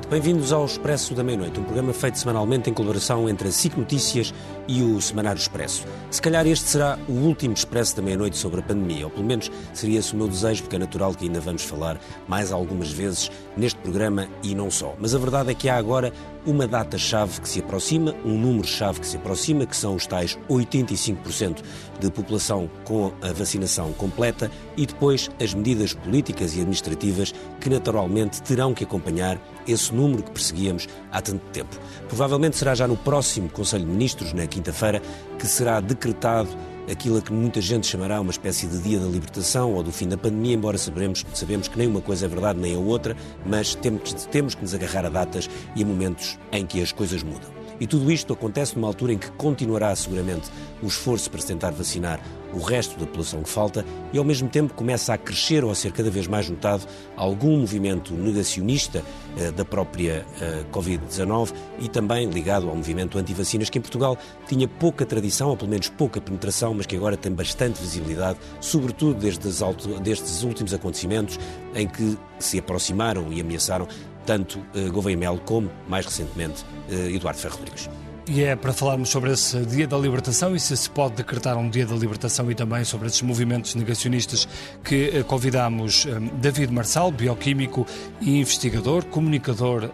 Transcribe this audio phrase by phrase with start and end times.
[0.00, 0.08] noite.
[0.08, 4.32] Bem-vindos ao Expresso da Meia-Noite, um programa feito semanalmente em colaboração entre a SIC Notícias
[4.66, 5.84] e o Semanário Expresso.
[6.10, 9.50] Se calhar este será o último Expresso da Meia-Noite sobre a pandemia, ou pelo menos
[9.72, 13.30] seria esse o meu desejo, porque é natural que ainda vamos falar mais algumas vezes
[13.56, 14.94] neste programa e não só.
[14.98, 16.12] Mas a verdade é que há agora
[16.46, 21.62] uma data-chave que se aproxima, um número-chave que se aproxima, que são os tais 85%
[21.98, 28.42] de população com a vacinação completa e depois as medidas políticas e administrativas que naturalmente
[28.42, 31.78] terão que acompanhar esse número que perseguíamos há tanto tempo.
[32.08, 35.02] Provavelmente será já no próximo Conselho de Ministros, na quinta-feira,
[35.38, 36.48] que será decretado
[36.90, 40.08] aquilo a que muita gente chamará uma espécie de dia da libertação ou do fim
[40.08, 43.74] da pandemia, embora sabemos, sabemos que nem uma coisa é verdade nem a outra, mas
[43.74, 47.59] temos, temos que nos agarrar a datas e a momentos em que as coisas mudam.
[47.80, 50.50] E tudo isto acontece numa altura em que continuará seguramente
[50.82, 52.20] o esforço para tentar vacinar
[52.52, 55.74] o resto da população que falta e ao mesmo tempo começa a crescer ou a
[55.74, 59.02] ser cada vez mais notado algum movimento negacionista
[59.38, 64.66] eh, da própria eh, Covid-19 e também ligado ao movimento anti-vacinas que em Portugal tinha
[64.66, 69.62] pouca tradição, ou pelo menos pouca penetração, mas que agora tem bastante visibilidade, sobretudo desde
[69.62, 71.38] alto, destes últimos acontecimentos
[71.74, 73.86] em que se aproximaram e ameaçaram
[74.26, 77.88] tanto eh, Gouveia Melo como, mais recentemente, eh, Eduardo Ferro Rodrigues.
[78.28, 81.68] E é para falarmos sobre esse Dia da Libertação e se se pode decretar um
[81.68, 84.46] Dia da Libertação e também sobre esses movimentos negacionistas
[84.84, 87.84] que eh, convidamos David Marçal, bioquímico
[88.20, 89.90] e investigador, comunicador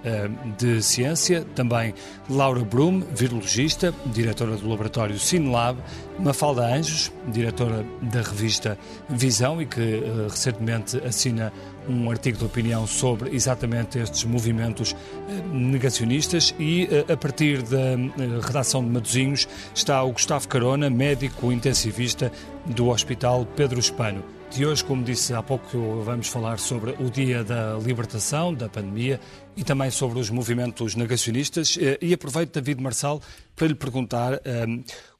[0.59, 1.95] de ciência, também
[2.29, 5.79] Laura Brum, virologista, diretora do laboratório Sinlab,
[6.19, 11.53] Mafalda Anjos, diretora da revista Visão e que recentemente assina
[11.89, 14.95] um artigo de opinião sobre exatamente estes movimentos
[15.29, 18.07] eh, negacionistas e eh, a partir da eh,
[18.43, 22.33] redação de Matosinhos está o Gustavo Carona, médico intensivista
[22.67, 24.25] do Hospital Pedro Espano.
[24.51, 29.21] De hoje, como disse há pouco, vamos falar sobre o Dia da Libertação, da pandemia
[29.57, 31.77] e também sobre os movimentos negacionistas.
[32.01, 33.21] E aproveito, David Marçal,
[33.57, 34.41] para lhe perguntar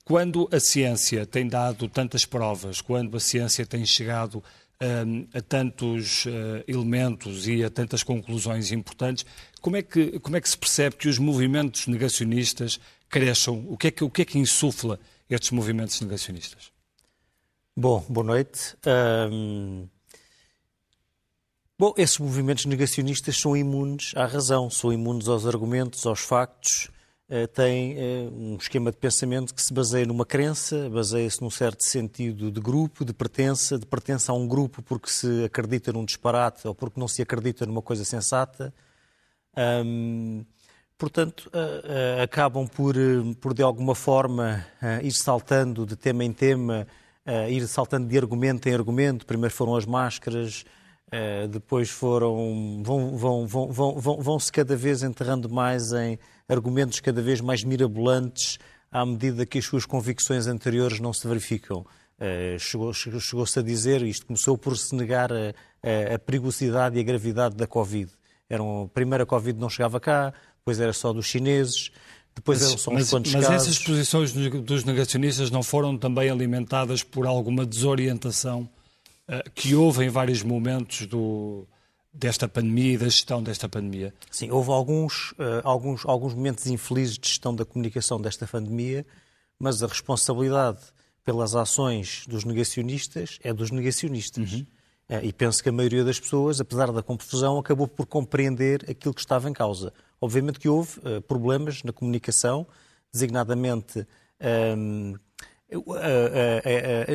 [0.05, 4.66] quando a ciência tem dado tantas provas, quando a ciência tem chegado a
[5.49, 9.25] tantos uh, elementos e a tantas conclusões importantes,
[9.61, 12.79] como é, que, como é que se percebe que os movimentos negacionistas
[13.09, 13.65] cresçam?
[13.69, 14.99] O que é que, o que, é que insufla
[15.29, 16.71] estes movimentos negacionistas?
[17.77, 18.77] Bom, boa noite.
[19.31, 19.89] Um...
[21.79, 26.96] Bom, esses movimentos negacionistas são imunes à razão, são imunes aos argumentos, aos factos, eh,
[27.53, 32.53] tem eh, um esquema de pensamento que se baseia numa crença, baseia-se num certo sentido
[32.53, 36.75] de grupo, de pertença, de pertença a um grupo porque se acredita num disparate ou
[36.75, 38.73] porque não se acredita numa coisa sensata.
[40.97, 41.51] portanto,
[42.23, 42.95] acabam por,
[43.41, 44.65] por, de alguma forma,
[45.03, 46.87] ir saltando de tema em tema,
[47.51, 49.27] ir saltando de argumento em argumento.
[49.27, 50.65] Primeiro foram as máscaras,
[51.51, 52.83] depois foram.
[52.83, 56.19] vão, vão, vão, vão, vão, vão se cada vez enterrando mais em
[56.49, 58.59] argumentos cada vez mais mirabolantes
[58.91, 61.85] à medida que as suas convicções anteriores não se verificam.
[62.19, 65.53] Uh, Chegou-se chegou a dizer, isto começou por se negar a,
[65.83, 68.11] a, a perigosidade e a gravidade da Covid.
[68.49, 71.91] Era um, primeiro a Covid não chegava cá, depois era só dos chineses,
[72.35, 73.69] depois mas, eram só uns mas, quantos mas casos.
[73.69, 78.76] essas posições dos negacionistas não foram também alimentadas por alguma desorientação uh,
[79.55, 81.67] que houve em vários momentos do,
[82.17, 84.15] desta pandemia e da gestão desta pandemia?
[84.31, 89.07] Sim, houve alguns, uh, alguns, alguns momentos infelizes de gestão da comunicação desta pandemia,
[89.59, 90.81] mas a responsabilidade
[91.25, 94.53] pelas ações dos negacionistas é dos negacionistas.
[94.53, 94.67] Uhum.
[95.09, 99.15] Uh, e penso que a maioria das pessoas, apesar da confusão, acabou por compreender aquilo
[99.15, 99.93] que estava em causa.
[100.21, 100.99] Obviamente que houve
[101.29, 102.67] problemas na comunicação,
[103.13, 104.07] designadamente
[104.41, 105.15] ehm,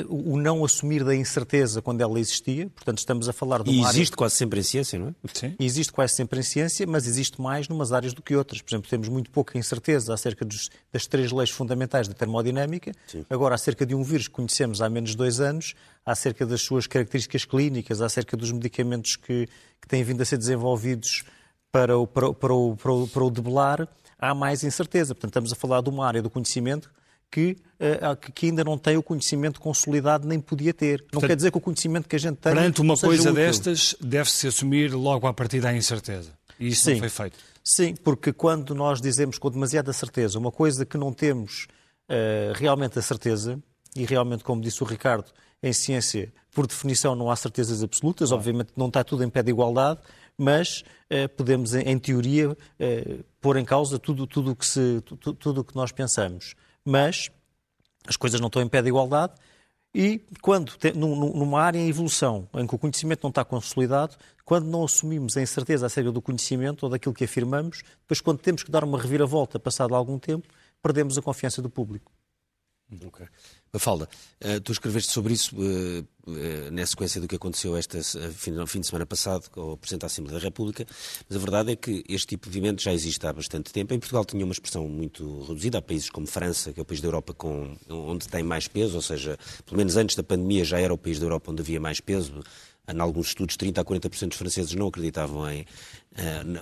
[0.10, 3.90] o não assumir da incerteza quando ela existia, portanto estamos a falar de uma E
[3.90, 4.18] existe área...
[4.18, 5.14] quase sempre em ciência, não é?
[5.34, 5.56] Sim.
[5.58, 8.62] Existe quase sempre em ciência, mas existe mais numas áreas do que outras.
[8.62, 12.92] Por exemplo, temos muito pouca incerteza acerca dos, das três leis fundamentais da termodinâmica.
[13.08, 13.26] Sim.
[13.30, 15.74] Agora, acerca de um vírus que conhecemos há menos de dois anos,
[16.06, 19.48] acerca das suas características clínicas, acerca dos medicamentos que,
[19.80, 21.24] que têm vindo a ser desenvolvidos
[21.72, 23.88] para o, para, para, o, para, o, para o debelar,
[24.20, 25.16] há mais incerteza.
[25.16, 26.92] Portanto, estamos a falar de uma área do conhecimento
[27.32, 31.00] que, uh, que ainda não tem o conhecimento consolidado nem podia ter.
[31.00, 32.54] Não Portanto, quer dizer que o conhecimento que a gente tem.
[32.54, 33.34] Perante uma coisa útil.
[33.34, 36.32] destas, deve-se assumir logo a partir da incerteza.
[36.60, 36.92] E isso Sim.
[36.92, 37.38] não foi feito.
[37.64, 41.68] Sim, porque quando nós dizemos com demasiada certeza uma coisa que não temos
[42.10, 43.58] uh, realmente a certeza,
[43.96, 45.32] e realmente, como disse o Ricardo,
[45.64, 48.40] em ciência, por definição, não há certezas absolutas, claro.
[48.42, 50.00] obviamente não está tudo em pé de igualdade,
[50.38, 52.58] mas uh, podemos, em, em teoria,
[53.40, 56.56] pôr em causa tudo o tudo que, se, tudo, tudo que nós pensamos
[56.86, 57.30] mas
[58.08, 59.34] as coisas não estão em pé de igualdade.
[59.94, 64.84] E quando, numa área em evolução, em que o conhecimento não está consolidado, quando não
[64.86, 68.84] assumimos a incerteza acerca do conhecimento ou daquilo que afirmamos, depois quando temos que dar
[68.84, 70.48] uma reviravolta passado algum tempo,
[70.82, 72.12] perdemos a confiança do público.
[73.06, 73.26] Ok.
[73.74, 74.10] Mafalda,
[74.44, 78.02] uh, tu escreveste sobre isso uh, uh, na sequência do que aconteceu este
[78.34, 80.86] fim, de semana passado com o Presidente da Assembleia da República,
[81.30, 83.94] mas a verdade é que este tipo de movimento já existe há bastante tempo.
[83.94, 85.78] Em Portugal tinha uma expressão muito reduzida.
[85.78, 88.96] Há países como França, que é o país da Europa com, onde tem mais peso,
[88.96, 91.80] ou seja, pelo menos antes da pandemia já era o país da Europa onde havia
[91.80, 92.44] mais peso.
[92.94, 95.66] Em alguns estudos, 30% a 40% dos franceses não acreditavam em,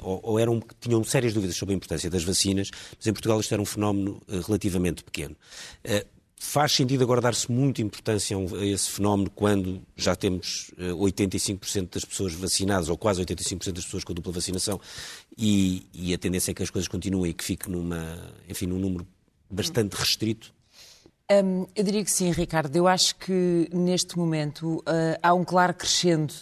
[0.03, 3.51] ou, ou eram, tinham sérias dúvidas sobre a importância das vacinas, mas em Portugal isto
[3.51, 5.35] era um fenómeno relativamente pequeno.
[6.41, 12.05] Faz sentido agora dar-se muita importância a esse fenómeno quando já temos 85% eh, das
[12.05, 14.79] pessoas vacinadas, ou quase 85% das pessoas com dupla vacinação,
[15.37, 18.79] e, e, a tendência é que as coisas continuem e que fique numa, enfim, num
[18.79, 19.05] número
[19.49, 20.53] bastante restrito?
[21.29, 22.73] Um, eu diria que sim, Ricardo.
[22.73, 26.33] Eu acho que neste momento uh, há um claro crescendo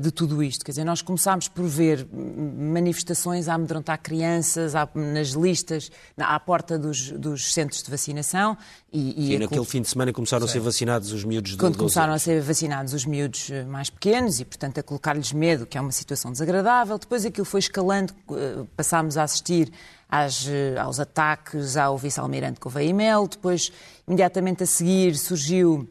[0.00, 0.64] de tudo isto.
[0.64, 7.10] Quer dizer, nós começámos por ver manifestações a amedrontar crianças nas listas, à porta dos,
[7.10, 8.56] dos centros de vacinação.
[8.92, 10.50] E, e naquele fim de semana começaram Sim.
[10.50, 12.22] a ser vacinados os miúdos de Quando começaram anos.
[12.22, 15.80] a ser vacinados os miúdos eh, mais pequenos e, portanto, a colocar-lhes medo, que é
[15.80, 16.96] uma situação desagradável.
[16.96, 19.72] Depois aquilo foi escalando, eh, passámos a assistir
[20.08, 20.46] às,
[20.80, 23.26] aos ataques ao vice-almirante Gouveia e Mel.
[23.26, 23.72] Depois,
[24.06, 25.88] imediatamente a seguir, surgiu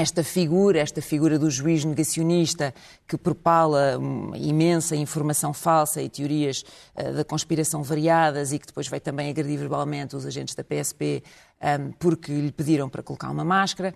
[0.00, 2.74] esta figura, esta figura do juiz negacionista
[3.06, 3.98] que propala
[4.34, 6.64] imensa informação falsa e teorias
[6.94, 11.22] uh, da conspiração variadas e que depois vai também agredir verbalmente os agentes da PSP
[11.62, 13.94] um, ehm, porque lhe pediram para colocar uma máscara.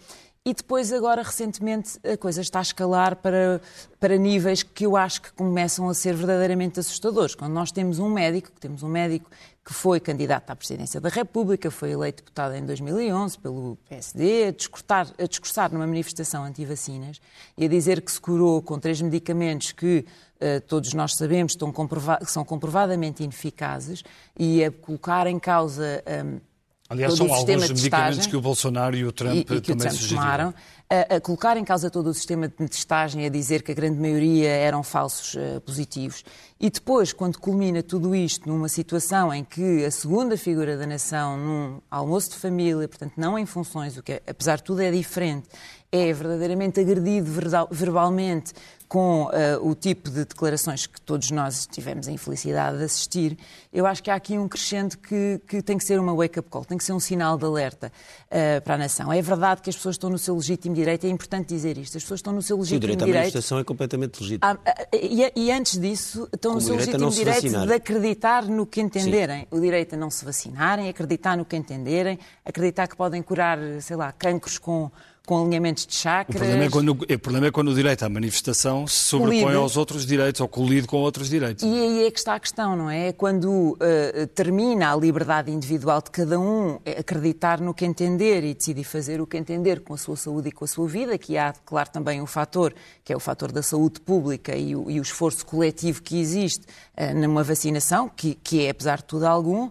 [0.50, 3.60] E depois, agora, recentemente, a coisa está a escalar para,
[4.00, 7.36] para níveis que eu acho que começam a ser verdadeiramente assustadores.
[7.36, 9.30] Quando nós temos um médico, temos um médico
[9.64, 14.50] que foi candidato à presidência da República, foi eleito deputado em 2011 pelo PSD, a
[14.50, 17.20] discursar, a discursar numa manifestação anti-vacinas
[17.56, 20.04] e a dizer que se curou com três medicamentos que
[20.40, 24.02] uh, todos nós sabemos estão comprova que são comprovadamente ineficazes
[24.36, 26.02] e a colocar em causa.
[26.26, 26.49] Um,
[26.90, 30.52] Aliás, são alguns medicamentos que o Bolsonaro e o Trump e, e também Trump tomaram,
[30.90, 34.00] a, a, colocar em causa todo o sistema de testagem, a dizer que a grande
[34.00, 36.24] maioria eram falsos uh, positivos.
[36.58, 41.36] E depois, quando culmina tudo isto numa situação em que a segunda figura da nação,
[41.36, 45.46] num almoço de família, portanto, não em funções, o que apesar de tudo é diferente,
[45.92, 47.30] é verdadeiramente agredido
[47.70, 48.52] verbalmente
[48.90, 49.30] com uh,
[49.62, 53.38] o tipo de declarações que todos nós tivemos a infelicidade de assistir,
[53.72, 56.64] eu acho que há aqui um crescente que, que tem que ser uma wake-up call,
[56.64, 57.92] tem que ser um sinal de alerta
[58.26, 59.12] uh, para a nação.
[59.12, 62.02] É verdade que as pessoas estão no seu legítimo direito, é importante dizer isto, as
[62.02, 63.02] pessoas estão no seu legítimo direito.
[63.02, 64.40] O direito à manifestação é completamente legítimo.
[64.42, 68.66] Ah, ah, e, e, antes disso, estão Como no seu legítimo direito de acreditar no
[68.66, 69.42] que entenderem.
[69.42, 69.46] Sim.
[69.52, 73.94] O direito a não se vacinarem, acreditar no que entenderem, acreditar que podem curar, sei
[73.94, 74.90] lá, cancros com
[75.30, 76.34] com alinhamentos de chakras.
[76.34, 79.56] O problema é quando o, problema é quando o direito à manifestação se sobrepõe colide.
[79.58, 81.62] aos outros direitos ou colide com outros direitos.
[81.62, 83.10] E aí é que está a questão, não é?
[83.10, 88.54] É quando uh, termina a liberdade individual de cada um acreditar no que entender e
[88.54, 91.38] decidir fazer o que entender com a sua saúde e com a sua vida, que
[91.38, 92.74] há, claro, também um fator,
[93.04, 96.66] que é o fator da saúde pública e o, e o esforço coletivo que existe
[96.98, 99.70] uh, numa vacinação, que, que é, apesar de tudo, algum.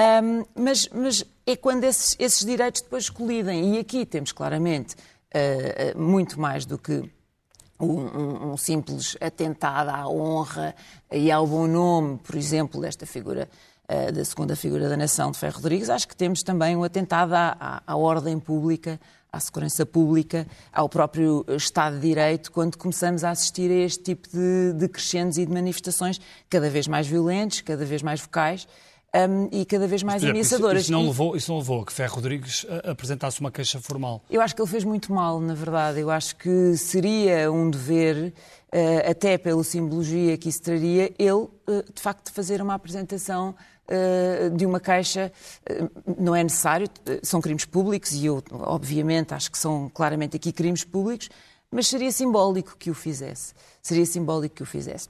[0.00, 3.74] Um, mas, mas, é quando esses, esses, direitos depois colidem.
[3.74, 7.02] E aqui temos claramente uh, muito mais do que
[7.80, 10.72] um, um, simples atentado à honra
[11.10, 13.48] e ao bom nome, por exemplo, desta figura,
[13.90, 15.90] uh, da segunda figura da nação de Ferro Rodrigues.
[15.90, 19.00] Acho que temos também um atentado à, à, à ordem pública,
[19.32, 24.28] à segurança pública, ao próprio Estado de Direito, quando começamos a assistir a este tipo
[24.28, 28.68] de, de crescendos e de manifestações cada vez mais violentos, cada vez mais vocais
[29.14, 30.82] um, e cada vez mais ameaçadoras.
[30.82, 34.22] Isso, isso, não levou, isso não levou a que Ferro Rodrigues apresentasse uma queixa formal?
[34.30, 36.00] Eu acho que ele fez muito mal, na verdade.
[36.00, 38.32] Eu acho que seria um dever,
[38.72, 41.50] uh, até pela simbologia que isso traria, ele, uh,
[41.92, 43.54] de facto, fazer uma apresentação
[44.54, 45.32] de uma queixa.
[46.18, 46.86] não é necessário,
[47.22, 51.30] são crimes públicos e eu, obviamente, acho que são claramente aqui crimes públicos,
[51.70, 53.54] mas seria simbólico que o fizesse.
[53.80, 55.08] Seria simbólico que o fizesse.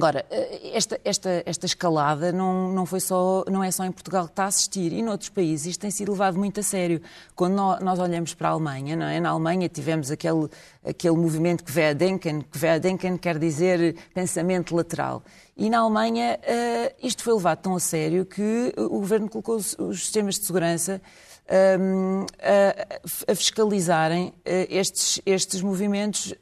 [0.00, 4.24] Agora, eh, esta, esta, esta escalada não, não, foi só, não é só em Portugal
[4.24, 7.02] que está a assistir, e noutros países isto tem sido levado muito a sério.
[7.36, 9.20] Quando nós olhamos para a Alemanha, não é?
[9.20, 10.48] na Alemanha tivemos aquele,
[10.82, 15.22] aquele movimento que Querdenken, que Querdenken quer dizer pensamento lateral.
[15.54, 19.76] E na Alemanha uh, isto foi levado tão a sério que o governo colocou os,
[19.78, 21.02] os sistemas de segurança
[21.46, 24.32] ehm, a, a, fiscalizarem uh,
[24.70, 26.32] estes, estes movimentos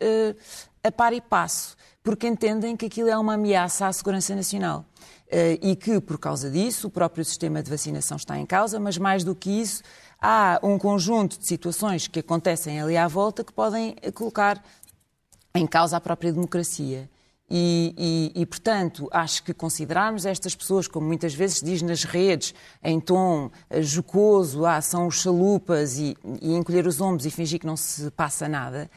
[0.85, 4.85] a par e passo porque entendem que aquilo é uma ameaça à segurança nacional.
[5.61, 9.25] e que, por causa disso, o próprio sistema de vacinação está em causa, mas mais
[9.25, 9.83] do que isso,
[10.19, 14.62] há um conjunto de situações que acontecem ali à volta que podem colocar
[15.55, 17.11] em causa a própria democracia.
[17.50, 17.95] E,
[18.35, 22.55] e, e, portanto, acho que considerarmos estas pessoas, como muitas vezes se diz nas redes,
[22.83, 27.59] em tom eh, jocoso, ah, são os chalupas e, e encolher os ombros e fingir
[27.59, 28.90] que não se passa nada,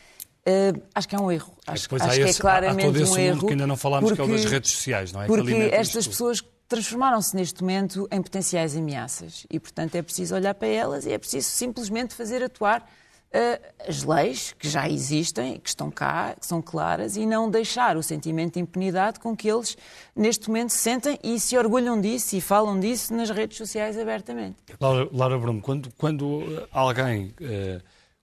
[0.47, 1.53] uh, acho que é um erro.
[1.67, 3.45] Acho, acho que é claramente há todo esse um erro.
[3.45, 5.27] que ainda não falámos, porque, que é o das redes sociais, não é?
[5.27, 10.69] Porque estas pessoas transformaram-se neste momento em potenciais ameaças e, portanto, é preciso olhar para
[10.69, 15.91] elas e é preciso simplesmente fazer atuar uh, as leis que já existem, que estão
[15.91, 19.77] cá, que são claras e não deixar o sentimento de impunidade com que eles,
[20.15, 24.55] neste momento, se sentem e se orgulham disso e falam disso nas redes sociais abertamente.
[24.79, 27.81] Laura, Laura Bruno, quando, quando alguém uh,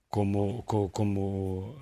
[0.09, 1.75] como, como,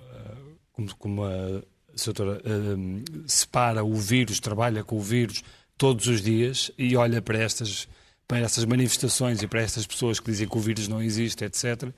[0.78, 1.60] como, como, a
[2.04, 5.42] doutora uh, separa o vírus, trabalha com o vírus
[5.76, 7.88] todos os dias e olha para estas,
[8.26, 11.90] para estas manifestações e para estas pessoas que dizem que o vírus não existe, etc.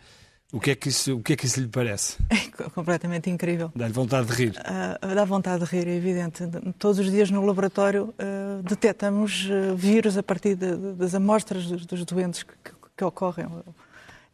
[0.53, 2.17] O que, é que isso, o que é que isso lhe parece?
[2.61, 3.73] É completamente incrível.
[3.75, 4.51] Dá-lhe vontade de rir?
[4.51, 6.45] Uh, dá vontade de rir, é evidente.
[6.79, 11.65] Todos os dias no laboratório uh, detectamos uh, vírus a partir de, de, das amostras
[11.65, 13.47] dos, dos doentes que, que, que, ocorrem.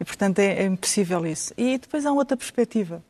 [0.00, 1.54] E, portanto, é, é impossível isso.
[1.56, 3.00] E depois há outra perspectiva.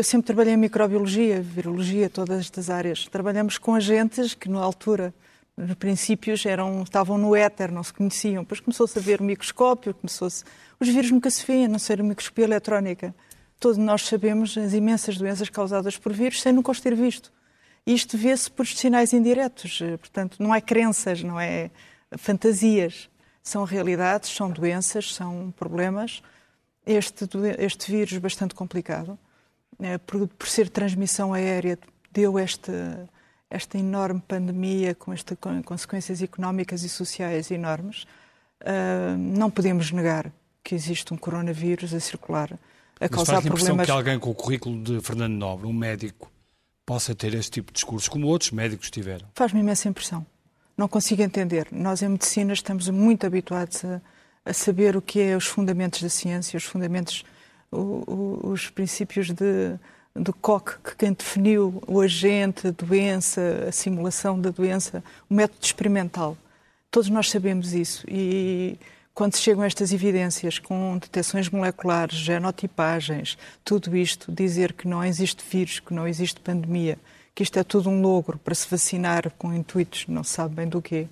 [0.00, 3.06] Eu sempre trabalhei em microbiologia, virologia, todas estas áreas.
[3.06, 5.12] Trabalhamos com agentes que, na altura,
[5.54, 8.42] nos princípios eram, estavam no éter, não se conheciam.
[8.42, 10.42] Depois começou-se a ver o microscópio, começou-se...
[10.80, 13.14] Os vírus nunca se vêem, a não ser a microscopia eletrónica.
[13.58, 17.30] Todos nós sabemos as imensas doenças causadas por vírus sem nunca os ter visto.
[17.86, 19.80] Isto vê-se por sinais indiretos.
[19.98, 21.70] Portanto, não é crenças, não é
[22.16, 23.10] fantasias.
[23.42, 26.22] São realidades, são doenças, são problemas.
[26.86, 27.28] Este,
[27.58, 29.29] este vírus bastante complicado, eh,
[30.06, 31.78] por, por ser transmissão aérea,
[32.12, 33.08] deu esta
[33.50, 38.04] esta enorme pandemia com, esta, com consequências económicas e sociais enormes,
[38.62, 40.32] uh, não podemos negar
[40.62, 42.58] que existe um coronavírus a circular, a
[43.00, 43.86] Mas causar faz problemas.
[43.86, 46.30] que alguém com o currículo de Fernando Nobre, um médico,
[46.86, 49.26] possa ter este tipo de discurso, como outros médicos tiveram?
[49.34, 50.24] Faz-me imensa impressão.
[50.76, 51.66] Não consigo entender.
[51.72, 54.00] Nós, em medicina, estamos muito habituados a,
[54.44, 57.24] a saber o que é os fundamentos da ciência, os fundamentos,
[57.72, 59.78] o, os princípios de
[60.14, 65.64] do COC, que quem definiu o agente, a doença, a simulação da doença, o método
[65.64, 66.36] experimental.
[66.90, 68.76] Todos nós sabemos isso e
[69.14, 75.78] quando chegam estas evidências com detecções moleculares, genotipagens, tudo isto, dizer que não existe vírus,
[75.78, 76.98] que não existe pandemia,
[77.34, 80.82] que isto é tudo um logro para se vacinar com intuitos, não sabe bem do
[80.82, 81.06] quê.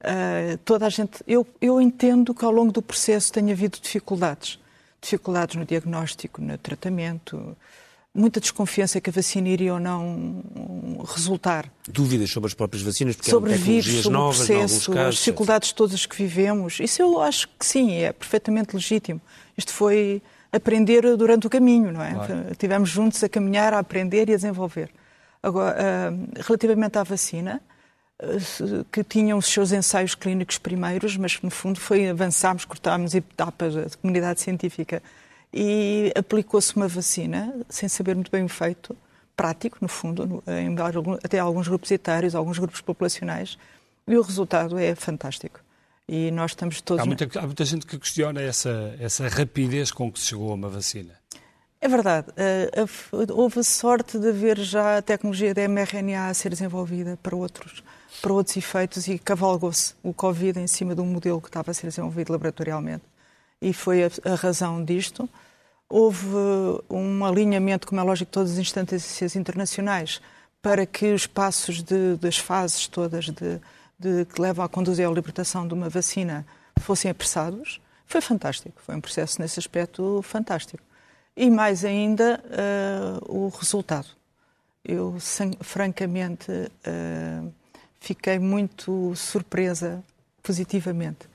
[0.00, 4.58] Uh, toda a gente, eu, eu entendo que ao longo do processo tenha havido dificuldades,
[5.04, 7.56] dificuldades no diagnóstico, no tratamento,
[8.14, 10.42] muita desconfiança que a vacina iria ou não
[11.04, 11.70] resultar.
[11.88, 15.14] Dúvidas sobre as próprias vacinas, porque sobre há vírus, sobre novas, o processo, casos, as
[15.16, 16.78] dificuldades todas que vivemos.
[16.80, 19.20] Isso eu acho que sim, é perfeitamente legítimo.
[19.56, 22.14] Isto foi aprender durante o caminho, não é?
[22.14, 22.54] Claro.
[22.56, 24.90] Tivemos juntos a caminhar, a aprender e a desenvolver.
[25.42, 27.60] Agora, ah, relativamente à vacina,
[28.92, 33.74] que tinham os seus ensaios clínicos primeiros, mas que no fundo foi avançámos, cortámos etapas
[33.74, 35.02] da comunidade científica
[35.52, 38.96] e aplicou-se uma vacina, sem saber muito bem o efeito,
[39.36, 40.74] prático, no fundo, em,
[41.22, 43.58] até alguns grupos etários, alguns grupos populacionais,
[44.06, 45.60] e o resultado é fantástico.
[46.08, 47.02] E nós estamos todos.
[47.02, 50.54] Há muita, há muita gente que questiona essa, essa rapidez com que se chegou a
[50.54, 51.14] uma vacina.
[51.80, 52.28] É verdade.
[52.30, 57.34] Uh, houve a sorte de haver já a tecnologia da mRNA a ser desenvolvida para
[57.34, 57.82] outros,
[58.24, 61.74] para outros efeitos e cavalgou-se o Covid em cima de um modelo que estava a
[61.74, 63.04] ser desenvolvido laboratorialmente.
[63.60, 65.28] E foi a, a razão disto
[65.90, 66.26] houve
[66.88, 70.22] um alinhamento, como é lógico, de todas as instâncias internacionais
[70.62, 73.60] para que os passos de, das fases todas de,
[73.98, 76.46] de, que levam a conduzir à libertação de uma vacina
[76.80, 77.78] fossem apressados.
[78.06, 80.82] Foi fantástico, foi um processo nesse aspecto fantástico.
[81.36, 84.08] E mais ainda, uh, o resultado.
[84.82, 85.14] Eu,
[85.60, 87.52] francamente, uh,
[88.04, 90.04] fiquei muito surpresa
[90.42, 91.26] positivamente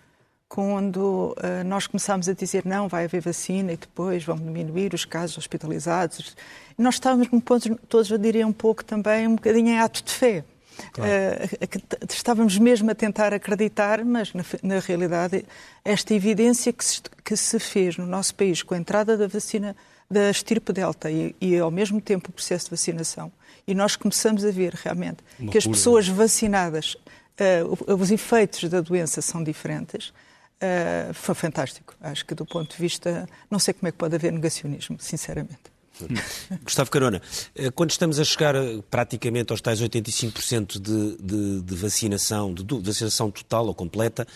[0.48, 5.06] quando uh, nós começámos a dizer não, vai haver vacina e depois vão diminuir os
[5.06, 6.36] casos hospitalizados.
[6.76, 7.28] Nós estávamos,
[7.88, 10.44] todos eu diria um pouco também, um bocadinho em ato de fé.
[10.92, 11.12] Claro.
[11.12, 15.46] Uh, estávamos mesmo a tentar acreditar, mas na, na realidade
[15.86, 19.76] esta evidência que se, que se, fez no nosso país com a entrada da vacina
[20.10, 23.32] da estirpe delta e, e ao mesmo tempo o processo de vacinação,
[23.70, 28.82] e nós começamos a ver realmente Uma que as pessoas vacinadas, uh, os efeitos da
[28.82, 30.12] doença são diferentes,
[30.62, 31.96] Uh, foi fantástico.
[32.02, 33.26] Acho que do ponto de vista.
[33.50, 35.58] Não sei como é que pode haver negacionismo, sinceramente.
[36.64, 37.22] Gustavo Carona,
[37.56, 38.56] eh, quando estamos a chegar
[38.90, 44.28] praticamente aos tais 85% de, de, de, vacinação, de, de, vacinação total ou completa,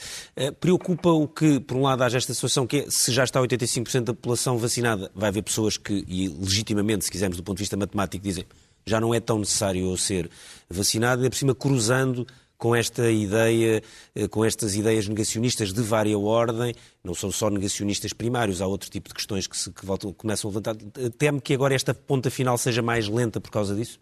[0.60, 4.04] preocupa o que, por um lado, haja esta situação que é, se já está 85%
[4.04, 7.78] da população vacinada, vai haver pessoas que, e legitimamente, se quisermos do ponto de vista
[7.78, 8.46] matemático, dizem
[8.86, 10.30] já não é tão necessário ser
[10.70, 12.26] vacinado, e por cima cruzando
[12.58, 13.84] com esta ideia,
[14.16, 16.74] eh, com estas ideias negacionistas de vária ordem,
[17.04, 20.50] não são só negacionistas primários, há outro tipo de questões que, se, que voltam, começam
[20.50, 20.76] a levantar.
[21.18, 24.00] Teme que agora esta ponta final seja mais lenta por causa disso?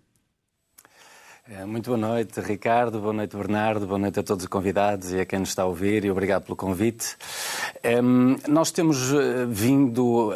[1.54, 5.20] É, muito boa noite, Ricardo, boa noite, Bernardo, boa noite a todos os convidados e
[5.20, 7.18] a quem nos está a ouvir e obrigado pelo convite.
[8.02, 10.34] Um, nós temos eh, vindo um,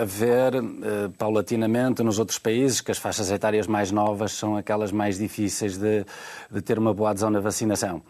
[0.00, 4.92] a ver uh, paulatinamente nos outros países que as faixas etárias mais novas são aquelas
[4.92, 6.06] mais difíceis de,
[6.48, 8.00] de ter uma boa adesão na vacinação.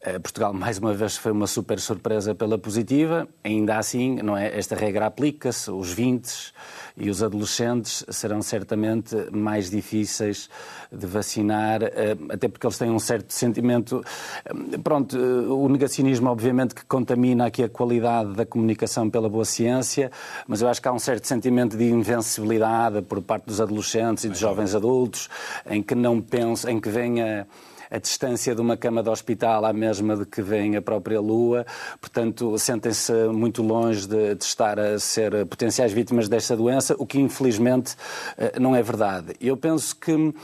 [0.00, 3.28] Uh, Portugal, mais uma vez, foi uma super surpresa pela positiva.
[3.44, 4.58] Ainda assim, não é?
[4.58, 6.54] esta regra aplica-se, os 20
[6.98, 10.48] e os adolescentes serão certamente mais difíceis
[10.90, 14.04] de vacinar, eh, até porque eles têm um certo sentimento.
[14.44, 19.44] Eh, pronto, eh, o negacionismo, obviamente, que contamina aqui a qualidade da comunicação pela boa
[19.44, 20.10] ciência,
[20.46, 24.28] mas eu acho que há um certo sentimento de invencibilidade por parte dos adolescentes e
[24.28, 25.28] dos jovens adultos,
[25.68, 27.46] em que não pensam, em que venha
[27.90, 31.66] a distância de uma cama de hospital à mesma de que vem a própria Lua,
[32.00, 37.18] portanto, sentem-se muito longe de, de, estar a ser potenciais vítimas desta doença, o que
[37.18, 37.96] infelizmente
[38.36, 39.34] eh, não é verdade.
[39.40, 40.34] Eu penso que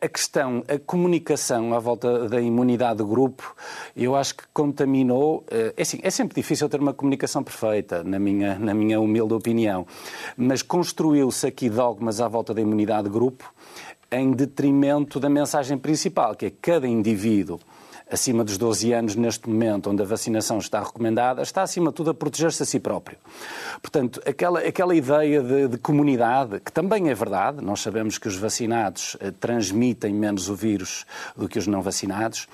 [0.00, 3.54] a questão, a comunicação à volta da imunidade de grupo,
[3.96, 5.44] eu acho que contaminou.
[5.50, 9.34] Eh, é, assim, é sempre difícil ter uma comunicação perfeita, na minha, na minha humilde
[9.34, 9.86] opinião,
[10.36, 13.52] mas construiu-se aqui dogmas à volta da imunidade de grupo
[14.10, 17.60] em detrimento da mensagem principal, que é cada indivíduo
[18.10, 22.10] acima dos 12 anos, neste momento, onde a vacinação está recomendada, está, acima de tudo,
[22.10, 23.16] a proteger-se a si próprio.
[23.80, 28.36] Portanto, aquela, aquela ideia de, de, comunidade, que também é verdade, nós sabemos que os
[28.36, 32.48] vacinados eh, transmitem menos o vírus do que os não vacinados,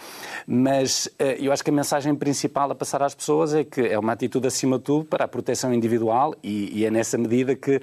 [0.47, 3.99] mas eh, eu acho que a mensagem principal a passar às pessoas é que é
[3.99, 7.81] uma atitude, acima de tudo, para a proteção individual e, e é nessa medida que,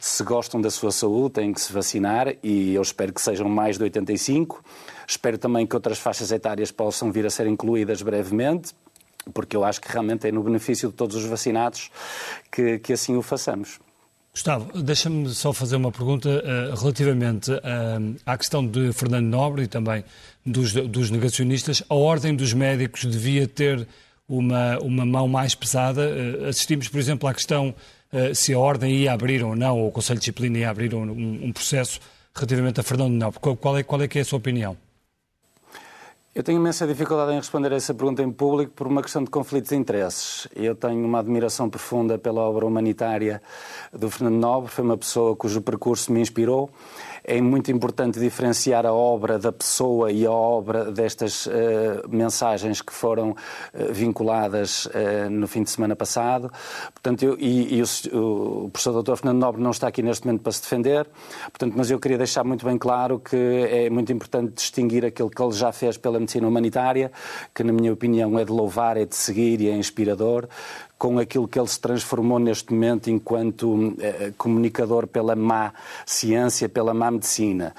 [0.00, 3.76] se gostam da sua saúde, têm que se vacinar e eu espero que sejam mais
[3.76, 4.62] de 85
[5.06, 8.74] Espero também que outras faixas etárias possam vir a ser incluídas brevemente,
[9.32, 11.90] porque eu acho que realmente é no benefício de todos os vacinados
[12.50, 13.78] que, que assim o façamos.
[14.36, 19.66] Gustavo, deixa-me só fazer uma pergunta uh, relativamente uh, à questão de Fernando Nobre e
[19.66, 20.04] também
[20.44, 21.82] dos, dos, negacionistas.
[21.88, 23.88] A Ordem dos Médicos devia ter
[24.28, 26.02] uma, uma mão mais pesada.
[26.02, 27.74] Uh, assistimos, por exemplo, à questão
[28.34, 31.10] se a Ordem ia abrir ou não, ou o Conselho de Disciplina ia abrir um,
[31.44, 31.98] um processo
[32.34, 33.40] relativamente a Fernando Nobre.
[33.40, 34.76] Qual, qual, é, qual é que é a sua opinião?
[36.36, 39.30] Eu tenho imensa dificuldade em responder a essa pergunta em público por uma questão de
[39.30, 40.46] conflitos de interesses.
[40.54, 43.40] Eu tenho uma admiração profunda pela obra humanitária
[43.90, 46.68] do Fernando Nobre, foi uma pessoa cujo percurso me inspirou
[47.26, 51.50] é muito importante diferenciar a obra da pessoa e a obra destas uh,
[52.08, 53.36] mensagens que foram uh,
[53.92, 56.52] vinculadas uh, no fim de semana passado.
[56.94, 59.16] Portanto, eu, e, e o, o, professor Dr.
[59.16, 61.08] Fernando Nobre não está aqui neste momento para se defender,
[61.46, 65.42] portanto, mas eu queria deixar muito bem claro que é muito importante distinguir aquilo que
[65.42, 67.10] ele já fez pela medicina humanitária,
[67.52, 70.48] que na minha opinião é de louvar, é de seguir e é inspirador
[70.98, 75.72] com aquilo que ele se transformou neste momento enquanto eh, comunicador pela má
[76.04, 77.74] ciência, pela má medicina.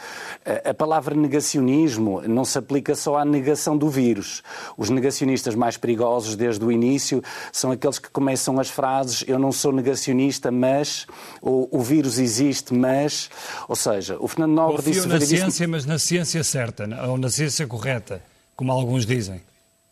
[0.64, 4.44] a palavra negacionismo não se aplica só à negação do vírus.
[4.78, 9.52] Os negacionistas mais perigosos desde o início são aqueles que começam as frases eu não
[9.52, 11.06] sou negacionista, mas
[11.42, 13.30] ou, o vírus existe, mas,
[13.68, 15.08] ou seja, o Fernando Nobre Confio disse...
[15.08, 18.22] na ciência, mas na ciência certa, ou na ciência correta,
[18.56, 19.42] como alguns dizem.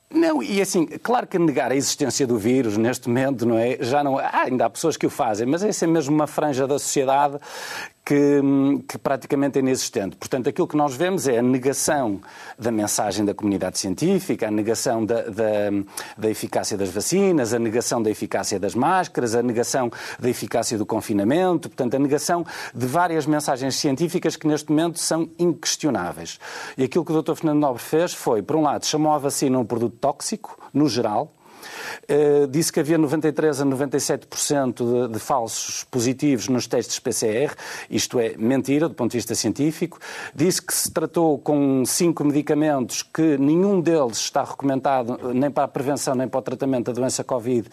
[0.09, 3.77] Não, e assim, claro que negar a existência do vírus neste momento, não é?
[3.81, 4.17] Já não.
[4.17, 7.39] Ah, ainda há pessoas que o fazem, mas essa é mesmo uma franja da sociedade
[8.05, 8.39] que,
[8.87, 10.15] que, praticamente é inexistente.
[10.15, 12.21] Portanto, aquilo que nós vemos é a negação
[12.57, 15.71] da mensagem da comunidade científica, a negação da, da,
[16.15, 20.85] da, eficácia das vacinas, a negação da eficácia das máscaras, a negação da eficácia do
[20.85, 26.39] confinamento, portanto, a negação de várias mensagens científicas que neste momento são inquestionáveis.
[26.77, 27.33] E aquilo que o Dr.
[27.33, 31.33] Fernando Nobre fez foi, por um lado, chamou a vacina um produto tóxico, no geral,
[32.49, 37.53] disse que havia 93 a 97% de, de falsos positivos nos testes PCR,
[37.89, 39.99] isto é mentira do ponto de vista científico.
[40.33, 45.67] Disse que se tratou com cinco medicamentos que nenhum deles está recomendado nem para a
[45.67, 47.69] prevenção nem para o tratamento da doença Covid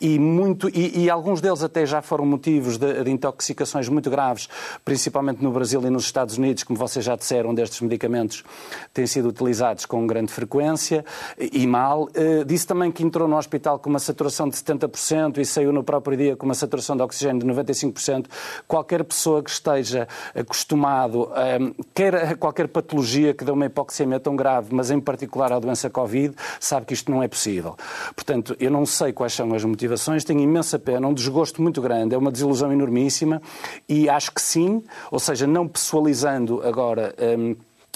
[0.00, 4.48] e, muito, e, e alguns deles até já foram motivos de, de, intoxicações muito graves,
[4.84, 8.44] principalmente no Brasil e nos Estados Unidos, como vocês já disseram, onde estes medicamentos
[8.92, 11.04] têm sido utilizados com grande frequência
[11.38, 12.04] e mal.
[12.04, 15.72] Uh, disse também que entrou no hospital hospital com uma saturação de 70% e saiu
[15.72, 18.26] no próprio dia com uma saturação de oxigênio de 95%,
[18.66, 21.58] qualquer pessoa que esteja acostumado, a,
[21.94, 25.88] quer a qualquer patologia que dê uma hipoxemia tão grave, mas em particular a doença
[25.88, 27.76] Covid, sabe que isto não é possível.
[28.14, 32.14] Portanto, eu não sei quais são as motivações, tenho imensa pena, um desgosto muito grande,
[32.14, 33.40] é uma desilusão enormíssima
[33.88, 37.14] e acho que sim, ou seja, não pessoalizando agora.
[37.38, 37.54] Um,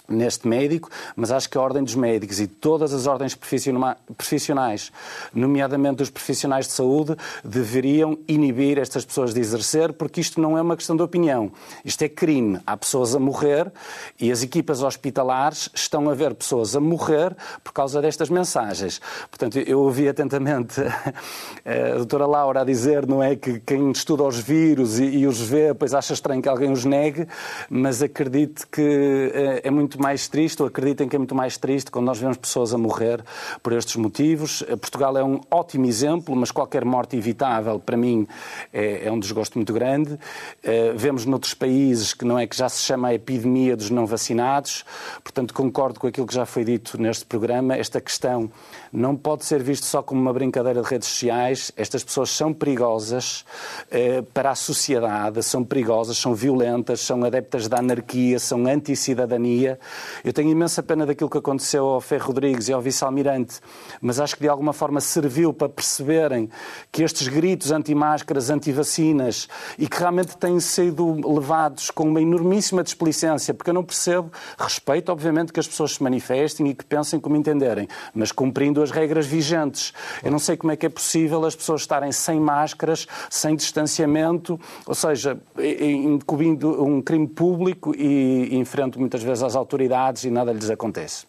[0.09, 4.91] neste médico, mas acho que a Ordem dos Médicos e todas as ordens profissionais,
[5.35, 10.63] nomeadamente os profissionais de saúde, deveriam inibir estas pessoas de exercer, porque isto não é
[10.63, 11.53] uma questão de opinião.
[11.85, 12.59] Isto é crime.
[12.67, 13.71] Há pessoas a morrer
[14.19, 19.01] e as equipas hospitalares estão a ver pessoas a morrer por causa destas mensagens.
[19.31, 20.81] Portanto, eu ouvi atentamente
[21.65, 25.41] a doutora Laura a dizer, não é, que quem estuda os vírus e, e os
[25.41, 27.27] vê, pois acha estranho que alguém os negue,
[27.69, 31.57] mas acredito que eh, é muito muito mais triste, ou acreditem que é muito mais
[31.59, 33.23] triste, quando nós vemos pessoas a morrer
[33.63, 34.63] por estes motivos.
[34.69, 38.27] Eh, Portugal é um ótimo exemplo, mas qualquer morte evitável, para mim,
[38.73, 40.13] é, é um desgosto muito grande.
[40.13, 44.07] Uh, vemos noutros países que não é que já se chama a epidemia dos não
[44.07, 44.85] vacinados,
[45.25, 47.77] portanto, concordo com aquilo que já foi dito neste programa.
[47.77, 48.51] Esta questão
[48.93, 51.73] não pode ser vista só como uma brincadeira de redes sociais.
[51.77, 53.45] Estas pessoas são perigosas
[53.87, 59.79] uh, para a sociedade, são perigosas, são violentas, são adeptas da anarquia, são anti-cidadania
[60.25, 63.61] eu tenho imensa pena daquilo que aconteceu ao Ferro Rodrigues e ao vice-almirante,
[64.01, 66.51] mas acho que de alguma forma serviu para perceberem
[66.91, 69.49] que estes gritos anti-máscaras, anti-vacinas
[69.79, 75.11] e que realmente têm sido levados com uma enormíssima desplicência, porque eu não percebo, respeito
[75.11, 79.27] obviamente que as pessoas se manifestem e que pensem como entenderem, mas cumprindo as regras
[79.27, 79.93] vigentes.
[80.23, 84.61] Eu não sei como é que é possível as pessoas estarem sem máscaras, sem distanciamento,
[84.87, 90.53] ou seja, incumbindo um crime público e enfrento muitas vezes às autoridades autoridades e nada
[90.53, 91.27] lhes acontece.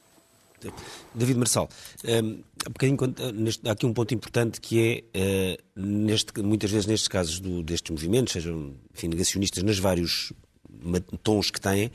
[1.16, 1.70] David Marçal,
[2.04, 2.40] um,
[3.66, 7.90] há aqui um ponto importante que é, uh, neste, muitas vezes nestes casos do, destes
[7.92, 10.34] movimentos, sejam enfim, negacionistas nos vários
[11.24, 11.92] tons que têm,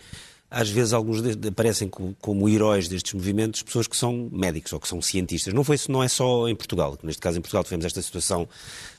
[0.55, 4.79] às vezes alguns de, aparecem como, como, heróis destes movimentos, pessoas que são médicos ou
[4.79, 5.53] que são cientistas.
[5.53, 8.49] Não, foi, não é só em Portugal, neste caso em Portugal tivemos esta situação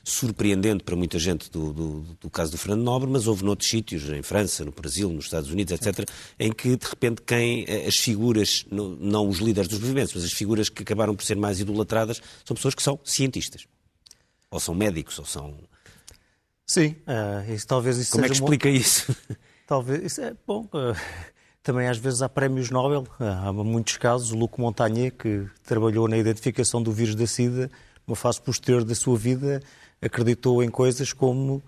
[0.04, 4.10] surpreendente para muita gente do, do, do caso do Fernando Nobre, mas houve noutros sítios,
[4.10, 7.96] em França, no Brasil, nos Estados Unidos, etc., em que de repente quem eh, as
[7.96, 12.22] figuras, não os líderes dos movimentos, mas as figuras que acabaram por ser mais idolatradas,
[12.44, 13.66] são pessoas que são cientistas.
[14.52, 15.56] Ou são médicos, ou são.
[16.68, 19.16] Sim, uh, isso, talvez isso Como é que explica isso?
[19.66, 20.68] Talvez, isso é bom.
[20.74, 21.35] Uh
[21.66, 24.32] também às vezes há prémios Nobel, há muitos casos.
[24.32, 27.72] O Luc Montagnier, que trabalhou na identificação do vírus da SIDA,
[28.06, 29.64] numa fase posterior da sua vida,
[30.00, 31.64] acreditou em coisas como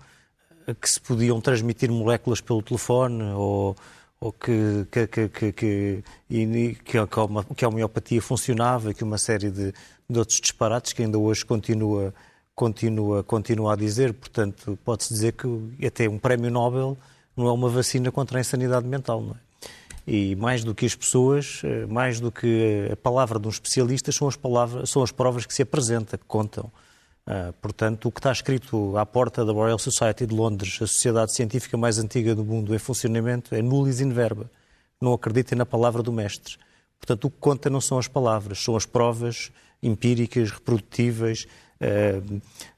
[0.80, 3.74] que se podiam transmitir moléculas pelo telefone ou,
[4.20, 6.02] ou que, que, que, que, que,
[6.84, 9.74] que, a homeopatia funcionava, que uma série de,
[10.08, 12.14] de outros disparates que ainda hoje continua,
[12.54, 14.12] continua, continua a dizer.
[14.14, 16.96] Portanto, pode-se dizer que até um prémio Nobel
[17.36, 19.47] não é uma vacina contra a insanidade mental, não é?
[20.10, 24.10] E mais do que as pessoas, eh, mais do que a palavra de um especialista,
[24.10, 26.72] são as, palavras, são as provas que se apresentam, que contam.
[27.26, 31.34] Uh, portanto, o que está escrito à porta da Royal Society de Londres, a sociedade
[31.34, 34.50] científica mais antiga do mundo em funcionamento, é nullis in verba.
[34.98, 36.56] Não acreditem na palavra do mestre.
[36.98, 41.46] Portanto, o que conta não são as palavras, são as provas empíricas, reprodutíveis,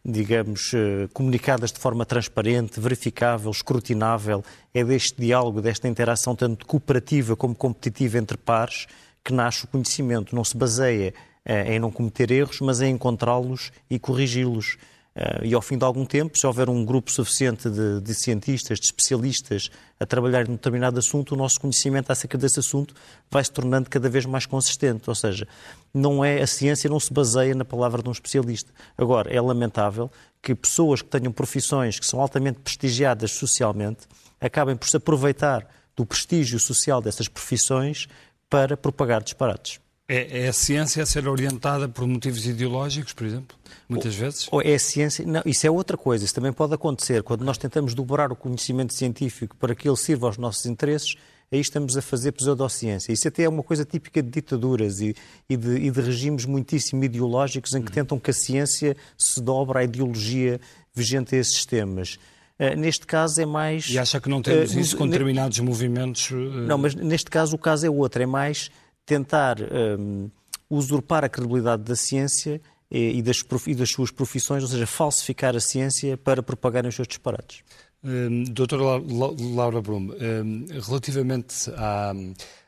[0.05, 4.45] digamos, eh, comunicadas de forma transparente, verificável, escrutinável.
[4.75, 8.87] É deste diálogo, desta interação tanto cooperativa como competitiva entre pares
[9.25, 10.35] que nasce o conhecimento.
[10.35, 14.77] Não se baseia eh, em não cometer erros, mas em encontrá-los e corrigi-los.
[15.15, 18.79] Uh, e ao fim de algum tempo, se houver um grupo suficiente de, de, cientistas,
[18.79, 19.69] de especialistas
[19.99, 22.95] a trabalhar em determinado assunto, o nosso conhecimento acerca desse assunto
[23.29, 25.09] vai se tornando cada vez mais consistente.
[25.09, 25.49] Ou seja,
[25.93, 28.73] não é a ciência não se baseia na palavra de um especialista.
[28.97, 30.09] Agora, é lamentável
[30.41, 34.07] que pessoas que tenham profissões que são altamente prestigiadas socialmente
[34.41, 38.07] acabem por se aproveitar do prestígio social dessas profissões
[38.49, 39.81] para propagar disparates.
[40.13, 43.57] É, é, a ciência a ser orientada por motivos ideológicos, por exemplo?
[43.89, 44.49] Muitas ou, vezes?
[44.51, 45.25] Ou é a ciência.
[45.25, 46.25] Não, isso é outra coisa.
[46.25, 47.23] Isso também pode acontecer.
[47.23, 51.15] Quando nós tentamos dobrar o conhecimento científico para que ele sirva aos nossos interesses,
[51.53, 53.13] aí estamos a fazer pseudociência.
[53.13, 55.15] Isso até é uma coisa típica de ditaduras e,
[55.49, 59.79] e, de, e de, regimes muitíssimo ideológicos em que tentam que a ciência se dobre
[59.79, 60.61] à ideologia
[60.93, 62.19] vigente a esses temas.
[62.59, 63.89] Uh, neste caso é mais.
[63.89, 66.33] E acha que não temos uh, isso com determinados movimentos?
[66.33, 66.67] Uh...
[66.67, 68.21] Não, mas neste caso o caso é outro.
[68.21, 68.73] É mais
[69.11, 70.31] tentar um,
[70.71, 75.61] usurpar a credibilidade da ciência e, das, e, das, suas profissões, ou seja, falsificar a
[75.61, 77.65] ciência para propagarem os seus disparates.
[78.05, 79.03] Hum, doutora
[79.41, 82.13] Laura Brum, hum, relativamente à,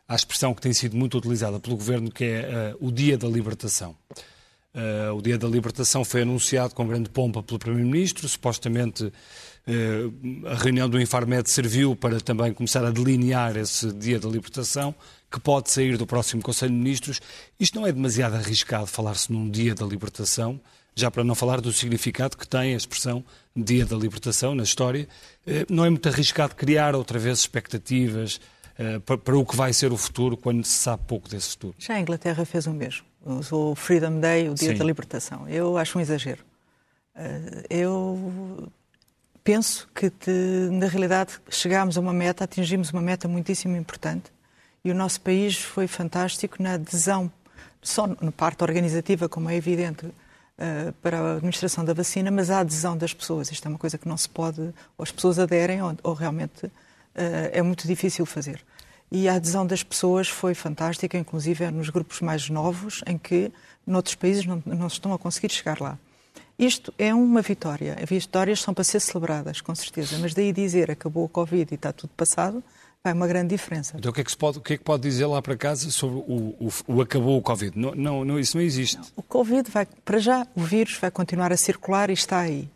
[0.09, 3.29] à, expressão que tem sido muito utilizada pelo Governo, que é uh, o Dia da
[3.29, 3.97] Libertação,
[4.75, 10.55] Uh, o dia da libertação foi anunciado com grande pompa pelo Primeiro-Ministro, supostamente uh, a
[10.55, 14.95] reunião do Infarmed serviu para também começar a delinear esse dia da libertação,
[15.33, 17.21] que pode sair do próximo Conselho de Ministros.
[17.59, 20.61] Isto não é demasiado arriscado falar-se num dia da libertação,
[20.95, 23.25] já para não falar do significado que tem a expressão
[23.57, 25.09] dia da libertação na história.
[25.47, 28.41] Uh, não é muito arriscado criar outra vez expectativas
[29.05, 31.75] para, para o que vai ser o futuro quando se sabe pouco desse futuro.
[31.79, 34.79] Já a Inglaterra fez o mesmo o Freedom Day, o Dia Sim.
[34.79, 35.49] da Libertação.
[35.49, 36.45] Eu acho um exagero.
[37.15, 38.69] Eh, eu
[39.45, 40.11] penso que,
[40.71, 44.33] na realidade, chegámos a uma meta, atingimos uma meta muitíssimo importante
[44.85, 47.31] e o nosso país foi fantástico na adesão,
[47.81, 50.07] só na parte organizativa, como é evidente,
[50.59, 53.51] eh, para a administração da vacina, mas a adesão das pessoas.
[53.51, 54.61] Isto é uma coisa que não se pode,
[54.97, 56.71] ou as pessoas aderem, ou, realmente
[57.15, 58.65] eh, é muito difícil fazer
[59.13, 63.53] e a adesão das pessoas foi fantástica, inclusive nos grupos mais novos, em que
[63.87, 65.99] noutros países não, não estão a conseguir chegar lá.
[66.59, 67.95] Isto é uma vitória.
[68.03, 71.75] As vitórias são para ser celebradas, com certeza, mas daí dizer acabou o Covid e
[71.75, 72.65] está tudo passado,
[73.05, 73.97] vai uma grande diferença.
[73.99, 76.19] Então o que é que, pode, que, é que pode dizer lá para casa sobre
[76.19, 77.77] o, o, o acabou o Covid?
[77.77, 78.97] Não, não, não, isso não existe.
[78.97, 82.69] Não, o Covid vai, para já, o vírus vai continuar a circular e está aí.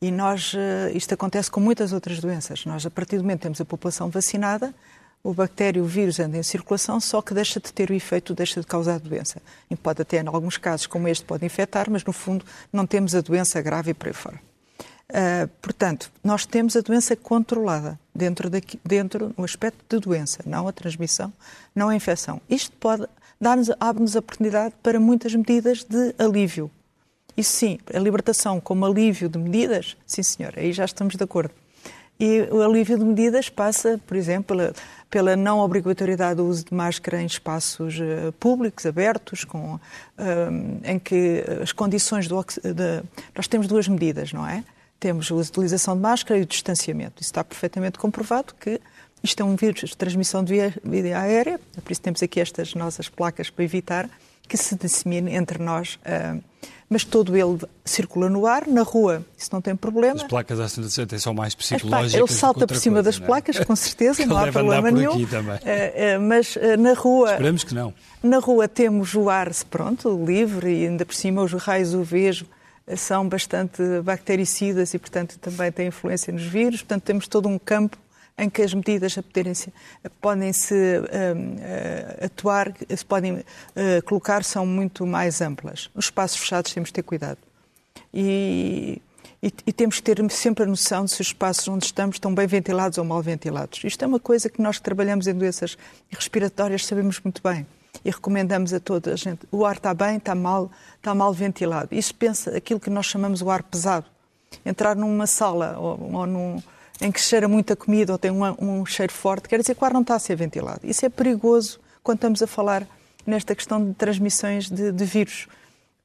[0.00, 2.64] E nós, eh, isto acontece com muitas outras doenças.
[2.64, 4.72] Nós, a partir do momento que temos a população vacinada,
[5.24, 8.60] o bactério, o vírus anda em circulação, só que deixa de ter o efeito, deixa
[8.60, 9.40] de causar doença.
[9.70, 13.14] E pode até, em alguns casos, como este, pode infectar, mas no fundo não temos
[13.14, 14.53] a doença grave e por aí fora.
[15.14, 20.66] Uh, portanto, nós temos a doença controlada dentro, daqui, dentro no aspecto de doença, não
[20.66, 21.32] a transmissão,
[21.72, 22.40] não a infecção.
[22.50, 23.06] Isto pode
[23.40, 26.68] dar-nos, abre-nos a oportunidade para muitas medidas de alívio.
[27.36, 31.54] Isso sim, a libertação como alívio de medidas, sim senhor, aí já estamos de acordo.
[32.18, 34.72] E o alívio de medidas passa, por exemplo, pela,
[35.08, 39.80] pela não obrigatoriedade do uso de máscara em espaços uh, públicos, abertos, com, uh,
[40.84, 42.40] em que as condições do.
[42.42, 43.02] De,
[43.34, 44.64] nós temos duas medidas, não é?
[45.04, 47.20] Temos a utilização de máscara e o distanciamento.
[47.20, 48.80] Isso está perfeitamente comprovado que
[49.22, 52.72] isto é um vírus de transmissão de via, via aérea, por isso temos aqui estas
[52.72, 54.08] nossas placas para evitar
[54.48, 55.96] que se dissemine entre nós.
[55.96, 56.42] Uh,
[56.88, 60.14] mas todo ele circula no ar, na rua, isso não tem problema.
[60.14, 62.14] As placas até são mais psicológicas.
[62.14, 63.26] Ele salta por cima coisa, das é?
[63.26, 65.16] placas, com certeza, não há problema nenhum.
[65.16, 67.32] Uh, uh, mas na rua.
[67.32, 67.92] Esperamos que não.
[68.22, 72.46] Na rua temos o ar, pronto, livre e ainda por cima os raios UV
[72.96, 76.82] são bastante bactericidas e, portanto, também têm influência nos vírus.
[76.82, 77.96] Portanto, temos todo um campo
[78.36, 79.16] em que as medidas
[80.20, 83.44] podem-se um, uh, atuar, se podem uh,
[84.04, 85.88] colocar, são muito mais amplas.
[85.94, 87.38] Nos espaços fechados temos de ter cuidado.
[88.12, 89.00] E,
[89.42, 92.34] e, e, temos que ter sempre a noção de se os espaços onde estamos estão
[92.34, 93.82] bem ventilados ou mal ventilados.
[93.84, 95.78] Isto é uma coisa que nós que trabalhamos em doenças
[96.10, 97.66] respiratórias sabemos muito bem
[98.04, 99.46] e recomendamos a toda a gente.
[99.50, 101.88] O ar está bem, está mal, está mal ventilado.
[101.92, 104.06] Isso pensa aquilo que nós chamamos o ar pesado.
[104.64, 106.62] Entrar numa sala ou, ou num,
[107.00, 109.86] em que cheira muita comida ou tem um, um cheiro forte, quer dizer que o
[109.86, 110.80] ar não está a ser ventilado.
[110.84, 112.86] Isso é perigoso quando estamos a falar
[113.26, 115.48] nesta questão de transmissões de, de vírus.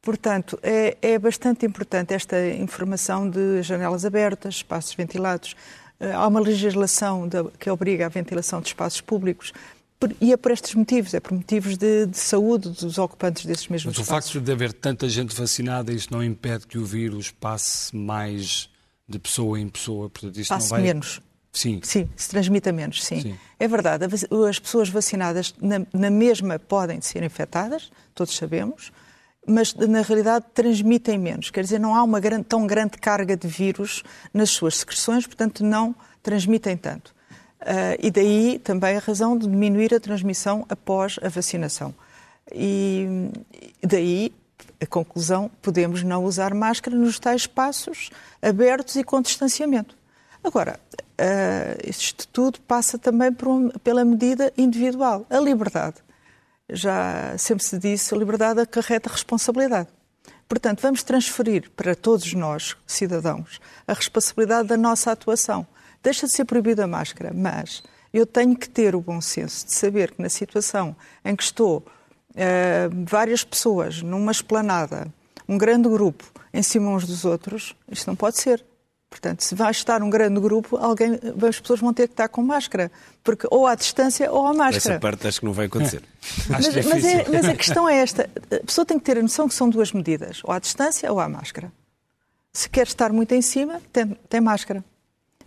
[0.02, 5.56] Portanto, é, é, bastante importante esta informação de janelas abertas, espaços ventilados.
[6.00, 7.28] Eh, há uma legislação
[7.60, 9.52] que obriga a ventilação de espaços públicos
[10.22, 13.98] e é por estes motivos, é por motivos de, de saúde dos ocupantes desses mesmos
[13.98, 14.30] Mas espaços.
[14.30, 18.70] o facto de haver tanta gente vacinada, isso não impede que o vírus passe mais
[19.08, 20.10] de pessoa em pessoa.
[20.10, 20.82] Portanto, isto Passe não vai...
[20.82, 21.20] menos.
[21.52, 21.82] Sim.
[21.84, 23.22] Sim, se transmita menos, sim.
[23.22, 23.40] sim.
[23.60, 24.06] É verdade,
[24.48, 28.92] as pessoas vacinadas na, na, mesma podem ser infectadas, todos sabemos,
[29.48, 31.50] mas na realidade transmitem menos.
[31.50, 35.64] Quer dizer, não há uma grande, tão grande carga de vírus nas suas secreções, portanto
[35.64, 37.16] não transmitem tanto.
[37.62, 41.94] Uh, e daí também a razão de diminuir a transmissão após a vacinação.
[42.52, 43.30] E
[43.84, 44.34] daí
[44.82, 48.10] a conclusão, podemos não usar máscara nos tais espaços
[48.42, 49.96] abertos e com distanciamento.
[50.44, 55.26] Agora, uh, isto tudo passa também um, pela medida individual.
[55.30, 55.98] A liberdade.
[56.72, 59.90] Já sempre se disse, a liberdade acarreta responsabilidade.
[60.48, 65.68] Portanto, vamos transferir para todos nós, cidadãos, a responsabilidade da nossa atuação.
[66.02, 67.84] Deixa de ser proibida a máscara, mas
[68.14, 71.80] eu tenho que ter o bom senso de saber que na situação em que estou
[72.32, 75.08] uh, várias pessoas numa esplanada,
[75.48, 78.66] um grande grupo em cima uns dos outros, isto não pode ser.
[79.10, 82.44] Portanto, se vai estar um grande grupo, alguém, as pessoas vão ter que estar com
[82.44, 82.92] máscara,
[83.24, 84.96] porque ou à distância ou à máscara.
[84.96, 86.04] Essa parte acho que não vai acontecer.
[86.48, 89.48] mas, mas, é, mas, a questão é esta: a pessoa tem que ter a noção
[89.48, 91.72] que são duas medidas, ou à distância ou à máscara.
[92.54, 94.84] Se quer estar muito em cima, tem, tem máscara.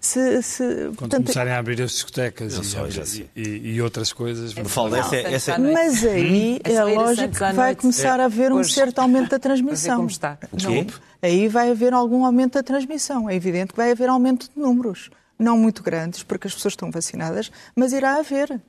[0.05, 4.53] Se, se, Quando portanto, começarem a abrir as discotecas e, abrir- e- e outras coisas.
[4.53, 5.75] Me fala, essa, é- essa, noite.
[5.75, 7.81] Mas aí A é a lógico Santos que vai noite.
[7.83, 8.75] começar a haver um Hoje.
[8.75, 9.97] certo aumento da transmissão.
[9.99, 10.37] como está.
[10.51, 10.87] O quê?
[11.23, 13.31] Aí vai haver algum aumento da transmissão.
[13.31, 15.09] É evidente que vai haver aumento de números.
[15.39, 18.61] Não muito grandes, porque as pessoas estão vacinadas, mas irá haver.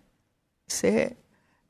[0.69, 1.13] Isso é,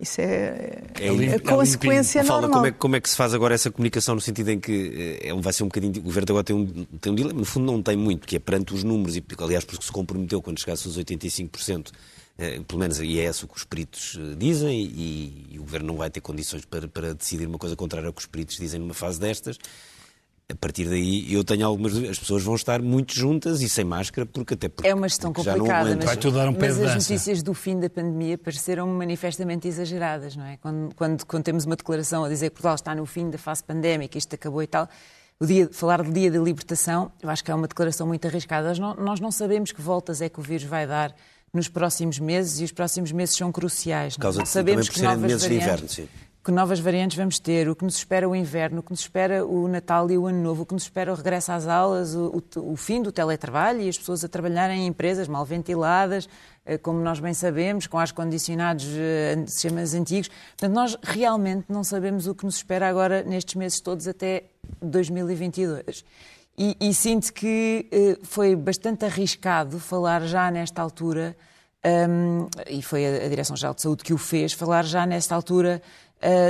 [0.04, 2.60] isso é, É a limpo- é consequência Fala, normal.
[2.60, 5.20] como é, que- como é que se faz agora essa comunicação no sentido em que
[5.24, 5.94] é, vai ser um bocadinho.
[5.98, 8.40] O governo agora tem um, tem um dilema, no fundo não tem muito, que é
[8.40, 11.92] perante os números, e aliás, porque se comprometeu quando chegasse aos 85%,
[12.38, 15.88] eh, pelo menos aí é isso que os peritos eh, dizem, e, e o governo
[15.88, 18.80] não vai ter condições para, para decidir uma coisa contrária ao que os peritos dizem
[18.80, 19.58] numa fase destas.
[20.52, 22.12] A partir daí, eu tenho algumas dúvidas.
[22.12, 25.30] As pessoas vão estar muito juntas e sem máscara, porque até porque, É uma gestão
[25.30, 26.06] não complicada, aguentam.
[26.06, 29.68] Vai tudo dar um pé mas de as notícias do fim da pandemia pareceram manifestamente
[29.68, 30.58] exageradas, não é?
[30.58, 33.64] Quando, quando, quando temos uma declaração a dizer que Portugal está no fim da fase
[33.64, 34.88] pandémica, isto acabou e tal,
[35.40, 38.68] o dia, falar do dia da libertação, eu acho que é uma declaração muito arriscada.
[38.68, 41.16] Nós não, nós não sabemos que voltas é que o vírus vai dar
[41.54, 44.16] nos próximos meses e os próximos meses são cruciais.
[44.16, 44.46] Por causa não é?
[44.46, 46.33] de- sabemos também por que serem novas meses de variantes, inverno, sim.
[46.44, 49.46] Que novas variantes vamos ter, o que nos espera o inverno, o que nos espera
[49.46, 52.44] o Natal e o Ano Novo, o que nos espera o regresso às aulas, o,
[52.58, 56.28] o- o fim do teletrabalho e as pessoas a trabalharem em empresas mal ventiladas,
[56.66, 60.30] eh, como nós bem sabemos, com ar-condicionados, eh, sistemas antigos.
[60.58, 64.44] Portanto, nós realmente não sabemos o que nos espera agora nestes meses todos até
[64.82, 66.04] 2022.
[66.58, 71.36] E, e sinto que eh, foi bastante arriscado falar já nesta altura
[71.86, 75.82] um, e foi a, Direção-Geral de Saúde que o fez, falar já nesta altura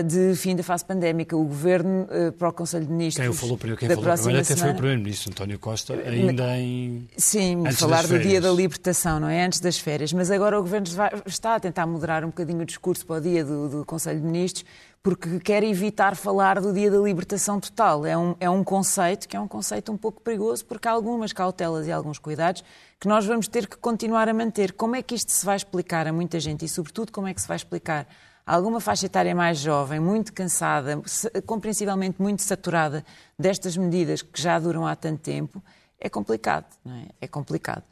[0.03, 1.35] de fim da fase pandémica.
[1.35, 3.25] O Governo, uh, para o Conselho de Ministros.
[3.25, 6.57] Quem falou primeiro, quem da falou próxima primeiro até foi o Primeiro-Ministro, António Costa, ainda
[6.57, 7.07] em.
[7.17, 9.43] Sim, Antes falar do dia da libertação, não é?
[9.43, 10.13] Antes das férias.
[10.13, 10.87] Mas agora o Governo
[11.25, 14.25] está a tentar moderar um bocadinho o discurso para o dia do, do Conselho de
[14.25, 14.65] Ministros,
[15.01, 18.05] porque quer evitar falar do dia da libertação total.
[18.05, 21.33] É um, é um conceito que é um conceito um pouco perigoso, porque há algumas
[21.33, 22.63] cautelas e alguns cuidados
[22.99, 24.71] que nós vamos ter que continuar a manter.
[24.71, 27.41] Como é que isto se vai explicar a muita gente e, sobretudo, como é que
[27.41, 28.07] se vai explicar
[28.45, 31.01] alguma faixa etária mais jovem, muito cansada,
[31.45, 33.05] compreensivelmente muito saturada
[33.37, 35.63] destas medidas que já duram há tanto tempo?
[35.99, 37.05] É complicado, não é?
[37.21, 37.83] É complicado.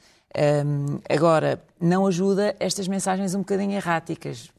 [0.66, 4.52] Hum, agora, não ajuda estas mensagens um bocadinho erráticas.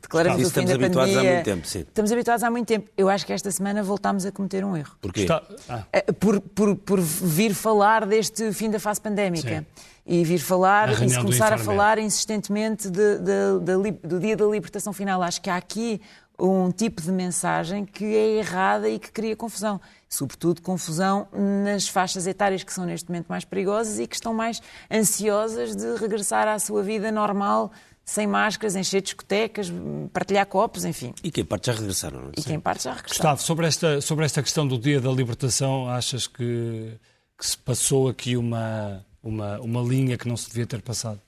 [0.00, 1.34] Declaramos Isso o fim estamos da habituados há pandemia.
[1.34, 1.78] muito tempo, sim.
[1.80, 2.88] Estamos habituados há muito tempo.
[2.96, 4.96] Eu acho que esta semana voltámos a cometer um erro.
[5.00, 5.22] Porquê?
[5.22, 5.42] Está...
[5.68, 9.58] Ah, Eh, Por, por, por vir falar deste fim da fase pandémica.
[9.60, 9.66] Sim.
[10.04, 14.44] E vir falar e se começar a falar insistentemente de- de- li- do dia da
[14.46, 15.22] libertação final.
[15.22, 16.00] Acho que há aqui
[16.38, 19.80] um tipo de mensagem que é errada e que cria confusão.
[20.08, 21.28] Sobretudo confusão
[21.64, 25.94] nas faixas etárias que são neste momento mais perigosas e que estão mais ansiosas de
[25.96, 27.70] regressar à sua vida normal,
[28.04, 29.72] sem máscaras, encher discotecas,
[30.12, 31.14] partilhar copos, enfim.
[31.22, 32.32] E que parte já regressaram, não é?
[32.36, 33.16] E quem parte já regressou.
[33.16, 36.92] Gustavo, sobre esta, sobre esta questão do Dia da Libertação, achas que,
[37.38, 41.20] que se passou aqui uma, uma, uma linha que não se devia ter passado?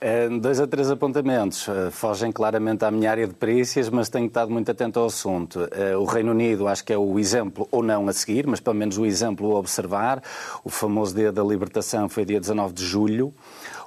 [0.00, 1.66] Eh, Dois a três apontamentos.
[1.68, 5.58] Eh, Fogem claramente à minha área de perícias, mas tenho estado muito atento ao assunto.
[6.00, 8.96] O Reino Unido acho que é o exemplo, ou não a seguir, mas pelo menos
[8.96, 10.22] o exemplo a observar.
[10.62, 13.34] O famoso dia da libertação foi dia 19 de julho.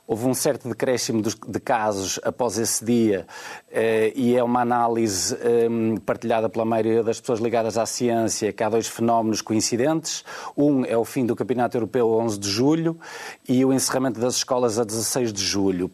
[0.08, 3.26] Houve um certo decréscimo de casos após esse dia
[3.72, 5.70] eh, e é uma análise eh,
[6.06, 10.26] partilhada pela maioria das pessoas ligadas à ciência que há dois fenómenos coincidentes.
[10.58, 13.00] Um é o fim do Campeonato Europeu a 11 de julho
[13.48, 15.90] e o encerramento das escolas a 16 de julho.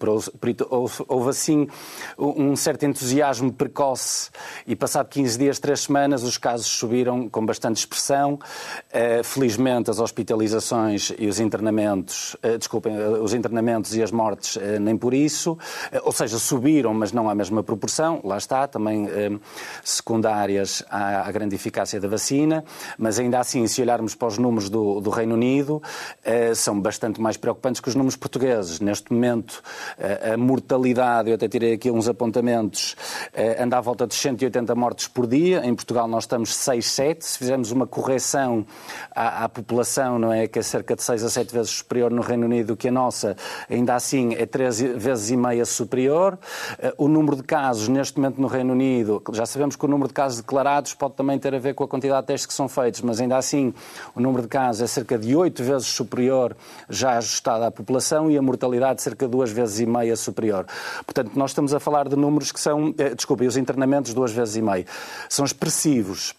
[1.08, 1.68] Houve assim
[2.18, 4.32] um certo entusiasmo precoce
[4.66, 8.40] e passado 15 dias, 3 semanas, os casos subiram com bastante expressão.
[8.92, 14.80] Eh, Felizmente as hospitalizações e os internamentos, eh, desculpem, os internamentos e as mortes eh,
[14.80, 15.58] nem por isso,
[15.92, 19.32] Eh, ou seja, subiram, mas não à mesma proporção, lá está, também eh,
[19.84, 22.64] secundárias à, grande eficácia da vacina,
[22.98, 25.82] mas ainda assim, se olharmos para os números do, do Reino Unido,
[26.56, 28.80] são bastante mais preocupantes que os números portugueses.
[28.80, 29.62] Neste momento,
[30.34, 32.96] a mortalidade, eu até tirei aqui uns apontamentos,
[33.60, 35.66] anda à volta de 180 mortes por dia.
[35.66, 37.26] Em Portugal nós estamos 6, 7.
[37.26, 38.66] Se fizermos uma correção
[39.14, 42.22] à, à população, não é, que é cerca de 6 a 7 vezes superior no
[42.22, 43.36] Reino Unido que a nossa,
[43.70, 46.38] ainda assim é 3 vezes e meia superior.
[46.80, 50.08] Eh, O número de casos neste momento no Reino Unido, já sabemos que o número
[50.08, 52.68] de casos declarados pode também ter a ver com a quantidade de testes que são
[52.68, 53.74] feitos, mas ainda assim
[54.16, 56.56] o número de casos é cerca de 8 vezes superior
[56.90, 60.66] já ajustado à população e a mortalidade cerca de 2 vezes e meia superior.
[61.06, 64.32] Portanto, nós estamos a falar de números que são, eh, desculpa, e os internamentos duas
[64.32, 64.86] vezes e meia,
[65.30, 66.36] são expressivos.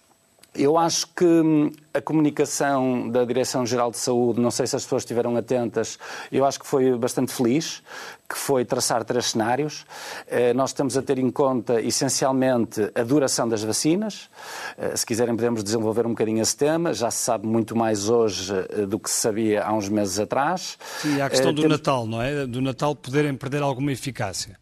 [0.59, 5.03] Eu acho que hum, a comunicação da Direção-Geral de Saúde, não sei se as pessoas
[5.03, 6.01] estiveram atentas,
[6.33, 7.81] eu acho que foi bastante feliz,
[8.29, 9.87] que foi traçar três cenários.
[10.27, 14.29] Eh, nós estamos a ter em conta, essencialmente, a duração das vacinas.
[14.77, 16.93] Eh, se quiserem, podemos desenvolver um bocadinho esse tema.
[16.93, 20.77] Já se sabe muito mais hoje eh, do que se sabia há uns meses atrás.
[21.05, 21.79] E a questão do Temos...
[21.79, 22.45] Natal, não é?
[22.49, 24.59] Do Natal poderem perder alguma eficácia.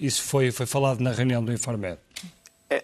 [0.00, 1.98] Isso foi, foi falado na reunião do Infarmed.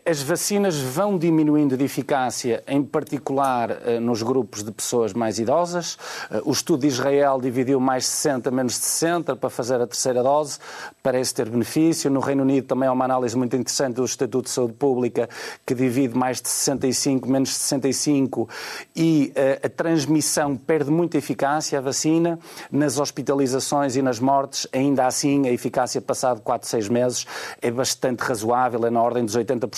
[0.04, 5.96] As vacinas vão diminuindo de eficácia, em particular eh, nos grupos de pessoas mais idosas.
[6.30, 9.86] Eh, o estudo de Israel dividiu mais de 60, menos de 60 para fazer a
[9.86, 10.58] terceira dose,
[11.02, 12.10] parece ter benefício.
[12.10, 15.28] No Reino Unido também há uma análise muito interessante do Estatuto de Saúde Pública
[15.64, 18.48] que divide mais de 65, menos de 65
[18.94, 22.38] e eh, a transmissão perde muita eficácia, a vacina.
[22.70, 27.26] Nas hospitalizações e nas mortes, ainda assim, a eficácia passado 4, 6 meses
[27.62, 29.77] é bastante razoável, é na ordem dos 80%.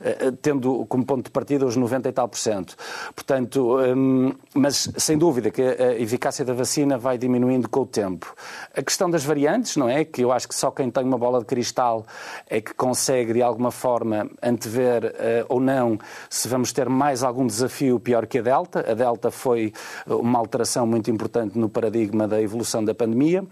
[0.00, 2.76] Eh, eh, tendo como ponto de partida os 90 e tal por cento.
[3.14, 8.34] Portanto, hum, mas sem dúvida que a eficácia da vacina vai diminuindo com o tempo.
[8.74, 10.04] A questão das variantes, não é?
[10.04, 12.04] Que eu acho que só quem tem uma bola de cristal
[12.48, 17.46] é que consegue, de alguma forma, antever uh, ou não se vamos ter mais algum
[17.46, 18.84] desafio pior que a Delta.
[18.90, 19.72] A Delta foi
[20.06, 23.44] uma alteração muito importante no paradigma da evolução da pandemia.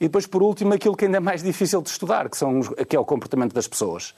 [0.00, 2.96] E depois, por último, aquilo que ainda é mais difícil de estudar, que, são, que
[2.96, 4.14] é o comportamento das pessoas.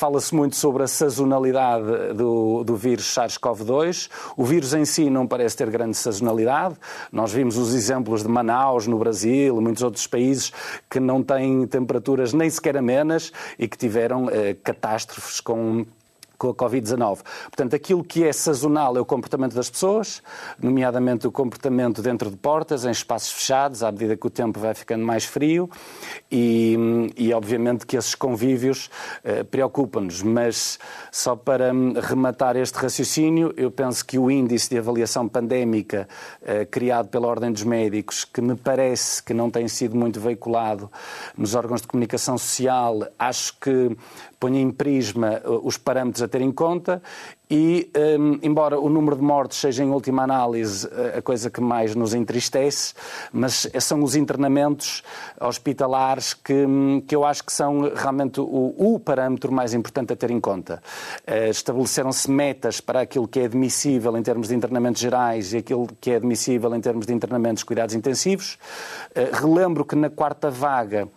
[0.00, 4.08] Fala-se muito sobre a sazonalidade do, do vírus SARS-CoV-2.
[4.34, 6.74] O vírus em si não parece ter grande sazonalidade.
[7.12, 10.54] Nós vimos os exemplos de Manaus, no Brasil, muitos outros países
[10.88, 15.84] que não têm temperaturas nem sequer amenas e que tiveram eh, catástrofes com
[16.40, 17.18] com a Covid-19.
[17.44, 20.22] Portanto, aquilo que é sazonal é o comportamento das pessoas,
[20.58, 24.72] nomeadamente o comportamento dentro de portas, em espaços fechados, à medida que o tempo vai
[24.72, 25.68] ficando mais frio,
[26.32, 28.88] e, e obviamente que esses convívios
[29.22, 30.22] eh, preocupam-nos.
[30.22, 30.78] Mas
[31.12, 36.08] só para hum, rematar este raciocínio, eu penso que o índice de avaliação pandémica
[36.42, 40.90] eh, criado pela Ordem dos Médicos, que me parece que não tem sido muito veiculado
[41.36, 43.94] nos órgãos de comunicação social, acho que
[44.40, 47.02] põe em prisma uh, os parâmetros a ter em conta
[47.52, 47.90] e,
[48.42, 52.14] embora o número de mortes seja, em última análise, uh, a coisa que mais nos
[52.14, 52.94] entristece,
[53.32, 55.02] mas são os internamentos
[55.40, 60.16] hospitalares que, um, que eu acho que são realmente o, o parâmetro mais importante a
[60.16, 60.80] ter em conta.
[61.26, 65.88] Uh, Estabeleceram-se metas para aquilo que é admissível em termos de internamentos gerais e aquilo
[66.00, 68.58] que é admissível em termos de internamentos cuidados intensivos.
[69.10, 71.08] Uh, relembro que na quarta vaga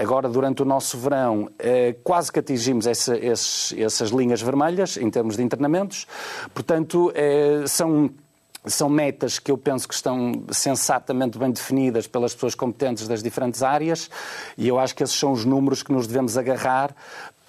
[0.00, 5.10] Agora, durante o nosso verão, eh, quase que atingimos essa, esses, essas linhas vermelhas em
[5.10, 6.06] termos de internamentos.
[6.54, 8.10] Portanto, eh, são
[8.66, 13.62] são metas que eu penso que estão sensatamente bem definidas pelas pessoas competentes das diferentes
[13.62, 14.10] áreas
[14.56, 16.94] e eu acho que esses são os números que nos devemos agarrar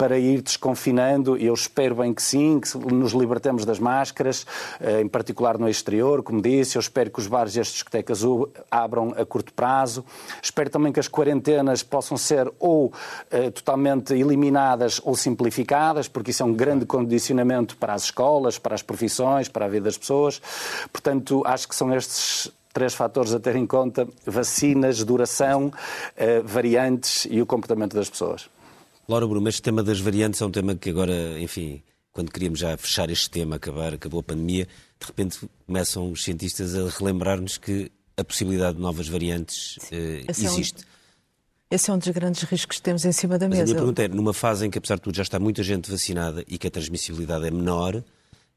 [0.02, 4.44] para ir desconfinando, e eu espero bem que sim, que nos libertemos das máscaras,
[4.80, 8.20] eh, em particular no exterior, como disse, eu espero que os bares e as discotecas
[8.68, 10.04] abram a curto prazo,
[10.42, 12.92] espero também que as quarentenas possam ser ou
[13.30, 18.74] eh, totalmente eliminadas ou simplificadas, porque isso é um grande condicionamento para as escolas, para
[18.74, 20.42] as profissões, para a vida das pessoas.
[20.92, 25.72] Portanto, acho que são estes três fatores a ter em conta: vacinas, duração,
[26.16, 28.50] eh, variantes e o comportamento das pessoas.
[29.12, 31.82] Laura Bruno, este tema das variantes é um tema que agora, enfim,
[32.12, 34.66] quando queríamos já fechar este tema, acabar, acabou a pandemia,
[34.98, 39.78] de repente começam os cientistas a relembrar-nos que a possibilidade de novas variantes
[40.26, 40.82] existe.
[40.82, 43.72] É um, esse é um dos grandes riscos que temos em cima da Mas mesa.
[43.72, 45.90] A minha pergunta é, numa fase em que, apesar de tudo, já está muita gente
[45.90, 48.02] vacinada e que a transmissibilidade é menor,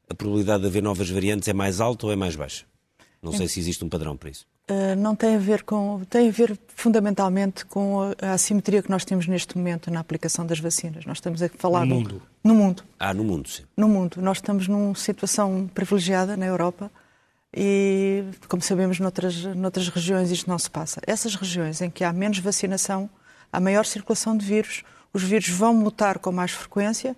[0.08, 2.64] a probabilidade de haver novas variantes é mais alta ou é mais baixa?
[3.22, 4.46] Não sei se existe um padrão para isso.
[4.68, 6.02] Uh, não tem a ver com.
[6.10, 10.58] tem a ver fundamentalmente com a, assimetria que nós temos neste momento na aplicação das
[10.58, 11.04] vacinas.
[11.04, 11.86] Nós estamos a falar.
[11.86, 12.22] No mundo.
[12.42, 12.84] No mundo.
[12.98, 13.62] Ah, no mundo, sim.
[13.76, 14.20] No mundo.
[14.20, 16.90] Nós estamos numa situação privilegiada na Europa
[17.54, 21.00] e, como sabemos, noutras, noutras regiões isto não se passa.
[21.06, 23.08] Essas regiões em que há menos vacinação,
[23.52, 27.16] há maior circulação de vírus, os vírus vão mutar com mais frequência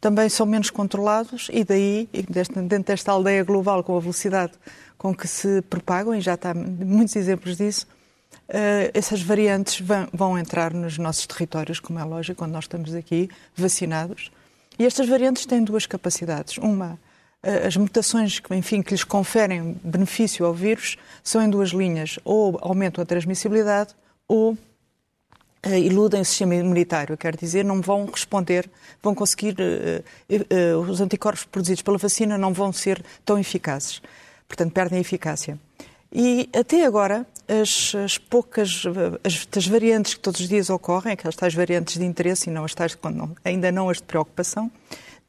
[0.00, 4.52] também são menos controlados e daí, dentro desta aldeia global, com a velocidade
[4.98, 7.86] com que se propagam, e já está muitos exemplos disso,
[8.48, 12.94] uh, essas variantes vão, vão, entrar nos nossos territórios, como é lógico, quando nós estamos
[12.94, 14.30] aqui vacinados.
[14.76, 16.58] E estas variantes têm duas capacidades.
[16.58, 16.98] Uma,
[17.44, 22.18] uh, as mutações que, enfim, que lhes conferem benefício ao vírus são em duas linhas,
[22.24, 23.94] ou aumentam a transmissibilidade
[24.26, 28.68] ou uh, iludem o sistema imunitário, quer dizer, não vão responder,
[29.00, 29.56] vão conseguir,
[30.86, 34.02] os anticorpos produzidos pela vacina não vão ser tão eficazes
[34.48, 35.58] portanto perdem eficácia.
[36.10, 38.82] E até agora, as, as poucas
[39.22, 42.64] as, as, variantes que todos os dias ocorrem, aquelas tais variantes de interesse e não
[42.64, 44.70] as tais, não, ainda não as de preocupação,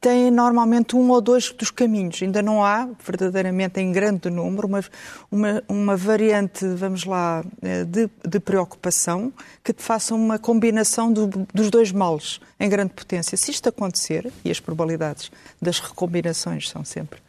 [0.00, 2.22] têm normalmente um ou dois dos caminhos.
[2.22, 4.84] Ainda não há, verdadeiramente em grande número, uma,
[5.30, 9.30] uma, uma variante, vamos lá, eh, de, de, preocupação
[9.62, 13.36] que faça uma combinação do, dos dois males em grande potência.
[13.36, 17.20] Se isto acontecer, e as probabilidades das recombinações são sempre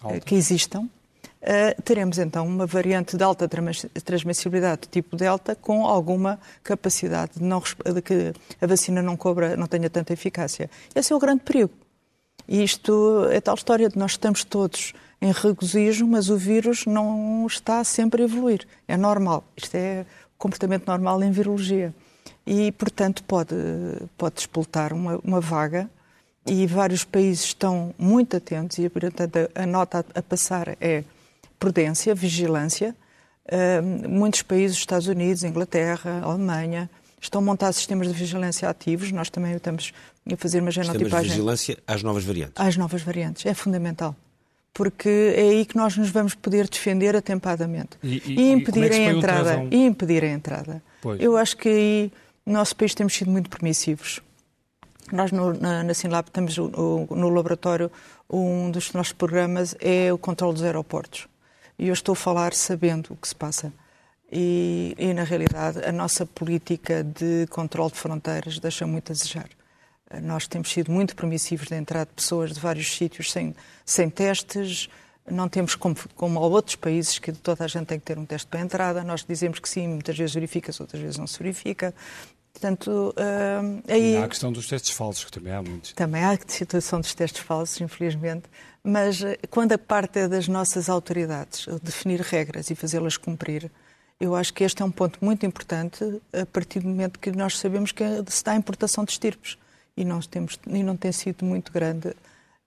[0.00, 0.20] Alta.
[0.20, 0.88] que existam,
[1.42, 3.48] Uh, teremos então uma variante de alta
[4.04, 7.62] transmissibilidade tipo Delta com alguma capacidade de, não,
[7.94, 10.68] de que a vacina não cobra, não tenha tanta eficácia.
[10.94, 11.72] Esse é o grande perigo.
[12.46, 17.46] E isto é tal história de nós estamos todos em regozijo, mas o vírus não
[17.46, 18.66] está sempre a evoluir.
[18.88, 19.44] É normal.
[19.56, 20.04] Isto é
[20.36, 21.94] comportamento normal em virologia.
[22.46, 23.54] E, portanto, pode,
[24.16, 25.88] pode despoltar uma, uma vaga
[26.46, 31.04] e vários países estão muito atentos e, portanto, a, a nota a passar é
[31.60, 32.96] prudência, vigilância.
[33.46, 36.90] Uh, muitos países, Estados Unidos, Inglaterra, Alemanha,
[37.20, 39.12] estão montados sistemas de vigilância ativos.
[39.12, 39.92] Nós também estamos
[40.30, 41.04] a fazer uma genotipagem.
[41.04, 42.54] Sistemas de vigilância às novas variantes.
[42.56, 43.46] Às novas variantes.
[43.46, 44.16] É fundamental.
[44.72, 47.90] Porque é aí que nós nos vamos poder defender atempadamente.
[48.02, 50.82] E, e, e impedir, é a entrada, e impedir a entrada.
[51.02, 51.20] Pois.
[51.20, 52.12] Eu acho que aí
[52.46, 54.20] no nosso país temos sido muito permissivos.
[55.12, 57.90] Nós no, na, na Sinlab temos o, o, no laboratório
[58.32, 61.26] um dos nossos programas é o controle dos aeroportos.
[61.80, 63.72] E eu estou a falar sabendo o que se passa.
[64.30, 69.48] E, e, na realidade, a nossa política de controle de fronteiras deixa muito a desejar.
[70.22, 74.90] Nós temos sido muito permissivos de entrada de pessoas de vários sítios sem, sem testes.
[75.26, 78.26] Não temos, como, como a outros países, que toda a gente tem que ter um
[78.26, 79.02] teste para a entrada.
[79.02, 81.94] Nós dizemos que sim, muitas vezes verifica-se, outras vezes não se verifica.
[82.52, 84.14] Portanto, uh, aí...
[84.14, 85.94] E há a questão dos testes falsos, que também há muitos.
[85.94, 88.44] Também há a situação dos testes falsos, infelizmente.
[88.82, 93.70] Mas eh, quando a parte é das nossas autoridades definir regras e fazê-las cumprir,
[94.18, 97.58] eu acho que este é um ponto muito importante a partir do momento que nós
[97.58, 99.56] sabemos que se dá a importação de estirpes
[99.96, 102.14] e não, temos, e não tem sido muito grande,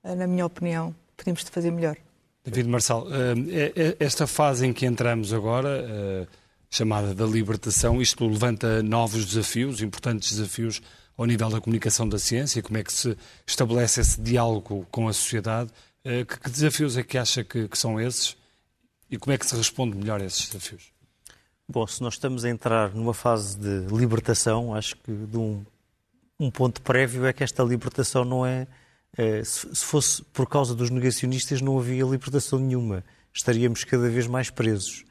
[0.04, 0.96] eh, na minha opinião.
[1.18, 1.98] Podemos fazer melhor.
[2.44, 6.28] David Marçal, eh, esta fase em que entramos agora,
[6.70, 10.82] chamada da libertação, isto levanta novos desafios, importantes desafios
[11.18, 15.14] ao nível da comunicação da ciência, como é que se estabelece esse diálogo com a
[15.14, 18.36] sociedade eh, que, que desafios é que acha que, que, são esses
[19.10, 20.92] e como é que se responde melhor a esses desafios?
[21.68, 25.66] Bom, se nós estamos a entrar numa fase de libertação, acho que de um,
[26.40, 28.68] um ponto prévio é que esta libertação não é,
[29.18, 33.04] é se, se fosse por causa dos negacionistas, não havia libertação nenhuma.
[33.34, 35.06] Estaríamos cada vez mais presos.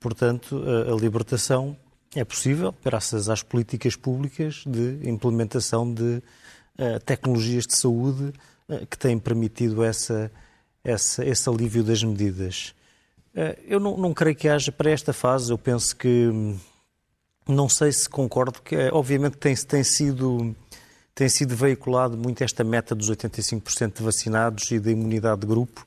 [0.00, 1.76] Portanto, a, a libertação
[2.14, 6.22] é possível graças às políticas públicas de implementação de
[6.78, 8.53] uh, tecnologias de saúde eh,
[8.90, 10.30] que têm permitido essa,
[10.82, 12.74] essa, esse alívio das medidas.
[13.34, 16.58] Eh, eu não, não, creio que haja para esta fase, eu penso que hum,
[17.48, 20.54] não sei se concordo, que eh, obviamente tem, tem, sido,
[21.14, 25.86] tem sido veiculado muito esta meta dos 85% de vacinados e da imunidade de grupo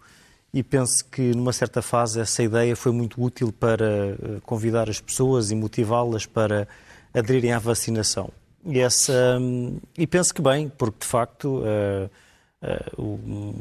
[0.53, 5.51] e penso que numa certa fase essa ideia foi muito útil para convidar as pessoas
[5.51, 6.67] e motivá-las para
[7.13, 8.31] aderirem à vacinação.
[8.65, 12.09] E, essa, hum, e penso que bem, porque de facto eh,
[12.97, 13.53] o,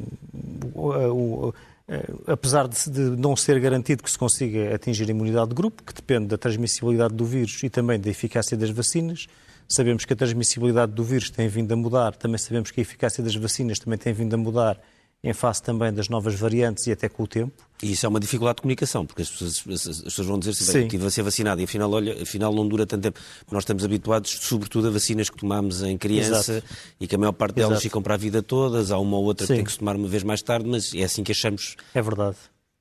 [0.74, 1.54] o,
[1.88, 5.82] eh, apesar de, de, não ser garantido que se consiga atingir a imunidade de grupo,
[5.82, 9.26] que depende da transmissibilidade do vírus e também da eficácia das vacinas,
[9.68, 13.22] sabemos que a transmissibilidade do vírus tem vindo a mudar, também sabemos que a eficácia
[13.22, 14.80] das vacinas também tem vindo a mudar
[15.26, 17.52] em face também das novas variantes e até com o tempo.
[17.82, 20.86] E isso é uma dificuldade de comunicação, porque as pessoas, as pessoas vão dizer assim,
[20.86, 23.20] que vai ser vacinado e afinal, olha, afinal não dura tanto tempo.
[23.50, 26.66] Nós estamos habituados, sobretudo, a vacinas que tomamos em criança Exato.
[27.00, 27.82] e que a maior parte delas Exato.
[27.82, 28.92] ficam para a vida todas.
[28.92, 29.54] Há uma ou outra Sim.
[29.54, 31.76] que tem que se tomar uma vez mais tarde, mas é assim que achamos.
[31.92, 32.36] É verdade.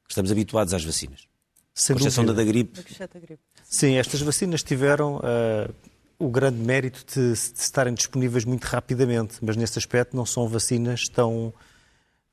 [0.08, 1.22] Estamos habituados às vacinas.
[1.74, 2.80] Sem com exceção da da gripe.
[3.64, 5.74] Sim, estas vacinas tiveram uh,
[6.20, 11.02] o grande mérito de, de estarem disponíveis muito rapidamente, mas nesse aspecto não são vacinas
[11.12, 11.52] tão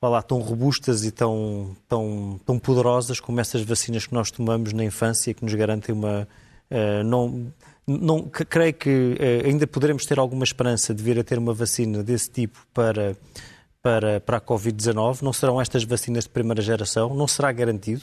[0.09, 4.85] lá, tão robustas e tão, tão, tão poderosas como essas vacinas que nós tomamos na
[4.85, 6.27] infância que nos garantem uma.
[6.71, 7.53] Uh, não,
[7.87, 12.03] não, creio que uh, ainda poderemos ter alguma esperança de vir a ter uma vacina
[12.03, 13.17] desse tipo para,
[13.81, 15.23] para, para a Covid-19.
[15.23, 18.03] Não serão estas vacinas de primeira geração, não será garantido.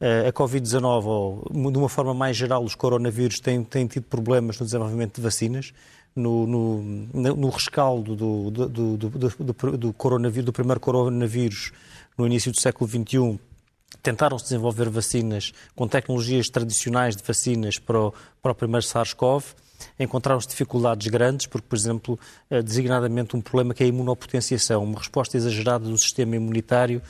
[0.00, 4.58] Uh, a Covid-19, ou de uma forma mais geral, os coronavírus têm, têm tido problemas
[4.58, 5.72] no desenvolvimento de vacinas
[6.14, 6.82] no, no,
[7.12, 11.72] no rescaldo do, do, do, do, coronavírus, do primeiro coronavírus
[12.18, 13.38] no início do século XXI,
[14.02, 19.44] tentaram-se desenvolver vacinas com tecnologias tradicionais de vacinas para o, para o primeiro SARS-CoV.
[19.98, 24.98] Encontraram-se dificuldades grandes, porque, por exemplo, eh, designadamente um problema que é a imunopotenciação, uma
[24.98, 27.00] resposta exagerada do sistema imunitário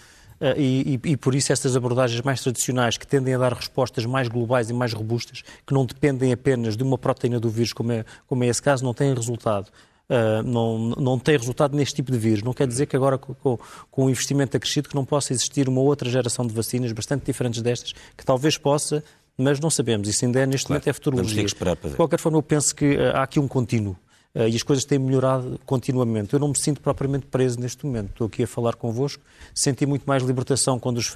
[0.57, 4.26] e, e, e, por isso estas abordagens mais tradicionais, que tendem a dar respostas mais
[4.26, 8.05] globais e mais robustas, que não dependem apenas de uma proteína do vírus, como é,
[8.26, 9.70] como é esse caso, não têm resultado.
[10.11, 12.43] uh, não, não tem resultado neste tipo de vírus.
[12.43, 13.59] Não quer dizer que agora, com,
[13.91, 17.62] com o investimento acrescido, que não possa existir uma outra geração de vacinas bastante diferentes
[17.62, 19.05] destas, que talvez possa,
[19.38, 20.09] mas não sabemos.
[20.09, 21.36] Isso ainda é, neste claro, momento, é futurologia.
[21.91, 23.97] De qualquer forma, eu penso que uh, há aqui um contínuo.
[24.32, 26.32] Uh, e as coisas têm melhorado continuamente.
[26.32, 28.10] Eu não me sinto propriamente preso neste momento.
[28.10, 29.20] Estou aqui a falar convosco.
[29.52, 31.12] Senti muito mais libertação quando os,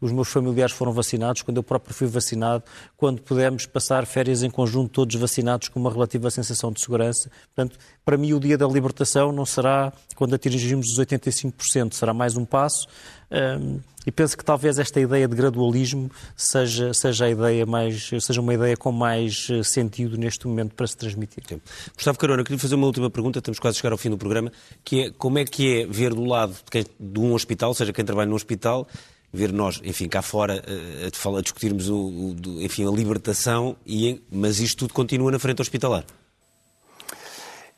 [0.00, 2.64] os, meus familiares foram vacinados, quando eu próprio fui vacinado,
[2.96, 7.30] quando pudemos passar férias em conjunto todos vacinados com uma relativa sensação de segurança.
[7.54, 12.36] Portanto, para mim o dia da libertação não será quando atingimos os 85%, será mais
[12.36, 12.88] um passo.
[13.30, 18.40] Um, e penso que talvez esta ideia de gradualismo seja, seja, a ideia mais, seja
[18.40, 21.44] uma ideia com mais eh, sentido neste momento para se transmitir.
[21.46, 21.60] Sim.
[21.94, 24.50] Gustavo Carona, queria fazer uma última pergunta, estamos quase a chegar ao fim do programa,
[24.82, 27.92] que é como é que é ver do lado de, quem, de um hospital, seja
[27.92, 28.88] quem trabalha num hospital,
[29.32, 34.22] ver nós, enfim, cá fora, eh, a, a discutirmos o, o, enfim, a libertação, e,
[34.32, 36.04] mas isto tudo continua na frente hospitalar.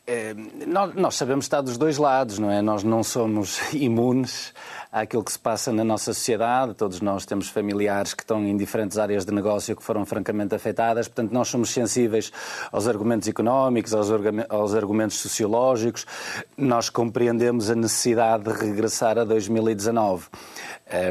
[0.05, 0.35] É,
[0.67, 2.61] nós, sabemos estar dos dois lados, não é?
[2.61, 4.53] Nós não somos imunes
[4.91, 6.75] àquilo que se passa na nossa sociedade.
[6.75, 11.07] Todos nós temos familiares que estão em diferentes áreas de negócio que foram francamente afetadas.
[11.07, 12.33] Portanto, nós somos sensíveis
[12.73, 16.05] aos argumentos económicos, aos argumentos sociológicos.
[16.57, 20.27] Nós compreendemos a necessidade de regressar a 2019.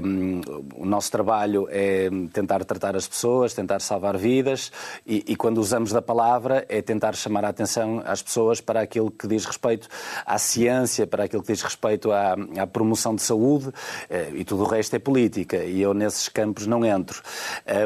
[0.03, 0.41] Um,
[0.75, 4.71] o nosso trabalho é tentar tratar as pessoas, tentar salvar vidas
[5.05, 9.09] e, e, quando usamos da palavra é tentar chamar a atenção às pessoas para aquilo
[9.09, 9.87] que diz respeito
[10.25, 14.63] à ciência, para aquilo que diz respeito à, à promoção de saúde uh, e tudo
[14.63, 17.21] o resto é política e eu nesses campos não entro.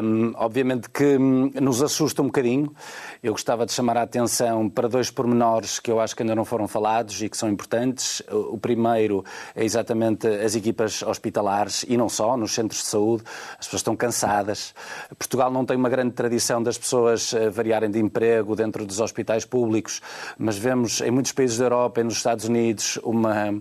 [0.02, 2.74] Um, obviamente que hum, nos assusta um bocadinho.
[3.22, 6.44] Eu gostava de chamar a atenção para dois pormenores que eu acho que ainda não
[6.44, 8.22] foram falados e que são importantes.
[8.30, 9.24] O primeiro
[9.54, 13.24] é exatamente as equipas hospitalares e não só, nos centros de saúde,
[13.58, 14.74] as pessoas estão cansadas.
[15.18, 19.44] Portugal não tem uma grande tradição das pessoas eh, variarem de emprego dentro dos hospitais
[19.44, 20.00] públicos,
[20.38, 23.54] mas vemos em muitos países da Europa e nos Estados Unidos uma,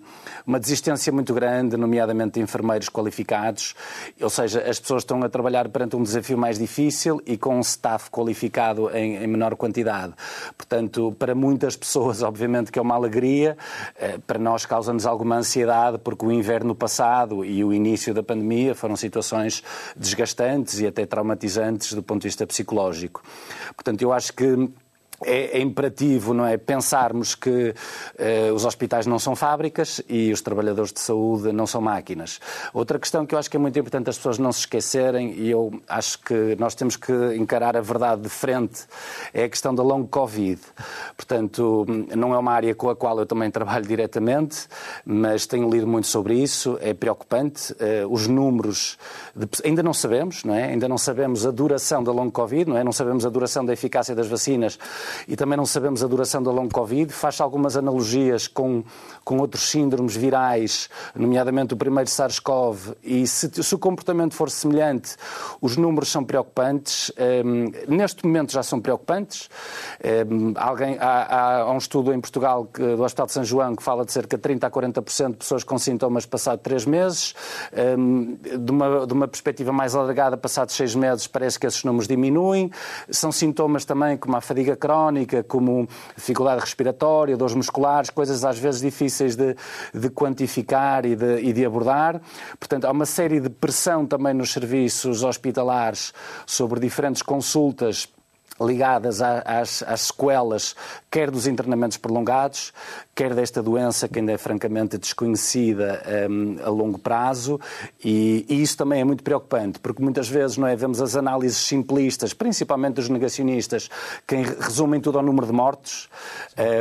[0.45, 3.75] uma desistência muito grande, nomeadamente de enfermeiros qualificados,
[4.19, 7.61] ou seja, as pessoas estão a trabalhar perante um desafio mais difícil e com um
[7.61, 10.13] staff qualificado em, em menor quantidade.
[10.57, 13.57] Portanto, para muitas pessoas, obviamente que é uma alegria,
[13.97, 18.73] eh, para nós causa-nos alguma ansiedade, porque o inverno passado e o início da pandemia
[18.73, 19.63] foram situações
[19.95, 23.21] desgastantes e até traumatizantes do ponto de vista psicológico.
[23.75, 24.69] Portanto, eu acho que
[25.23, 27.73] é, é, imperativo não é, pensarmos que
[28.17, 32.39] eh, os hospitais não são fábricas e os trabalhadores de saúde não são máquinas.
[32.73, 35.49] Outra questão que eu acho que é muito importante as pessoas não se esquecerem, e
[35.49, 38.85] eu acho que nós temos que encarar a verdade de frente,
[39.33, 40.59] é a questão da long Covid.
[41.15, 41.85] Portanto,
[42.15, 44.67] não é uma área com a qual eu também trabalho diretamente,
[45.05, 47.75] mas tenho lido muito sobre isso, é preocupante.
[47.79, 48.97] Eh, os números
[49.35, 50.65] de, ainda não sabemos, não é?
[50.65, 52.83] Ainda não sabemos a duração da long Covid, não é?
[52.83, 54.77] Não sabemos a duração da eficácia das vacinas
[55.27, 57.11] e também não sabemos a duração da long Covid.
[57.11, 58.83] Faz algumas analogias com,
[59.23, 65.15] com outros síndromes virais, nomeadamente o primeiro SARS-CoV, e se, se, o comportamento for semelhante,
[65.61, 67.11] os números são preocupantes.
[67.45, 69.49] Um, neste momento já são preocupantes.
[70.29, 73.83] Um, alguém, há, há, um estudo em Portugal que, do Hospital de São João que
[73.83, 77.33] fala de cerca de 30% a 40% de pessoas com sintomas passado três meses.
[77.97, 82.07] Um, de, uma, de uma perspectiva mais alargada, passados seis meses, parece que esses números
[82.07, 82.71] diminuem.
[83.09, 88.57] São sintomas também como a fadiga crónica, crónica, como dificuldade respiratória, dores musculares, coisas às
[88.57, 89.55] vezes difíceis de,
[89.93, 92.21] de quantificar e de, e de abordar.
[92.57, 96.13] Portanto, há uma série de pressão também nos serviços hospitalares
[96.45, 98.07] sobre diferentes consultas
[98.59, 100.75] ligadas às, às, sequelas,
[101.11, 102.71] quer dos internamentos prolongados,
[103.13, 107.59] quer desta doença que ainda é francamente desconhecida um, a longo prazo,
[108.03, 111.57] e, e, isso também é muito preocupante, porque muitas vezes não é, vemos as análises
[111.57, 113.89] simplistas, principalmente dos negacionistas,
[114.25, 116.09] que resumem tudo ao número de mortos.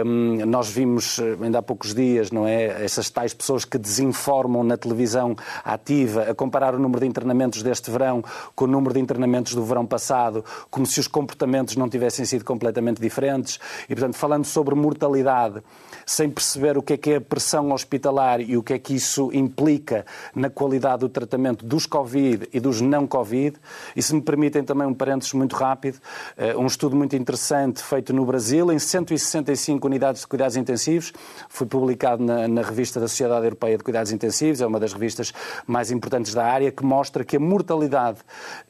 [0.04, 4.76] Um, nós vimos ainda há poucos dias, não é, essas tais pessoas que desinformam na
[4.76, 8.22] televisão ativa a comparar o número de internamentos deste verão
[8.54, 12.44] com o número de internamentos do verão passado, como se os comportamentos não tivessem sido
[12.44, 13.58] completamente diferentes.
[13.88, 15.62] E, portanto, falando sobre mortalidade,
[16.06, 18.94] sem perceber o que é que é a pressão hospitalar e o que é que
[18.94, 20.04] isso implica
[20.34, 23.56] na qualidade do tratamento dos Covid e dos não Covid.
[23.96, 25.98] E se me permitem também um parênteses muito rápido,
[26.36, 31.12] eh, um estudo muito interessante feito no Brasil, em 165 unidades de cuidados intensivos,
[31.48, 35.32] foi publicado na, na revista da Sociedade Europeia de Cuidados Intensivos, é uma das revistas
[35.66, 38.18] mais importantes da área, que mostra que a mortalidade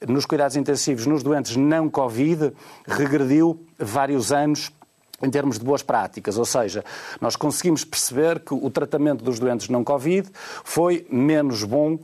[0.06, 2.52] nos cuidados intensivos nos doentes não Covid
[2.86, 4.70] regrediu vários anos
[5.22, 6.84] em termos de boas práticas, ou seja,
[7.20, 10.28] nós conseguimos perceber que o tratamento dos doentes não Covid
[10.64, 11.98] foi menos bom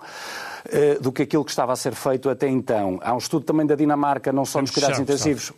[0.67, 2.99] eh, do que aquilo que estava a ser feito até então.
[3.03, 5.53] Há um estudo também da Dinamarca, não só nos cuidados intensivos.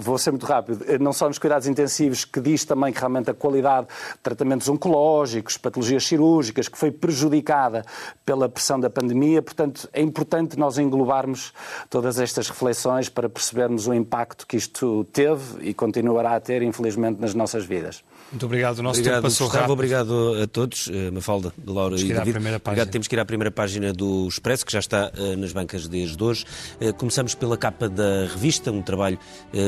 [0.00, 3.34] Vou ser muito rápido, não só nos cuidados intensivos, que diz também que realmente a
[3.34, 7.84] qualidade de tratamentos oncológicos, patologias cirúrgicas, que foi prejudicada
[8.24, 9.42] pela pressão da pandemia.
[9.42, 11.52] Portanto, é importante nós englobarmos
[11.90, 17.20] todas estas reflexões para percebermos o impacto que isto teve e continuará a ter, infelizmente,
[17.20, 18.04] nas nossas vidas.
[18.30, 18.78] Muito obrigado.
[18.78, 19.72] O nosso obrigado, tempo passou Gustavo, rápido.
[19.72, 22.32] Obrigado a todos, eh, Mafalda, Laura Temos e que ir à David.
[22.34, 22.72] primeira página.
[22.72, 22.92] Obrigado.
[22.92, 26.22] Temos que ir à primeira página do Expresso, que já está eh, nas bancas desde
[26.22, 26.44] hoje.
[26.80, 29.18] Eh, Começamos pela capa da revista, um trabalho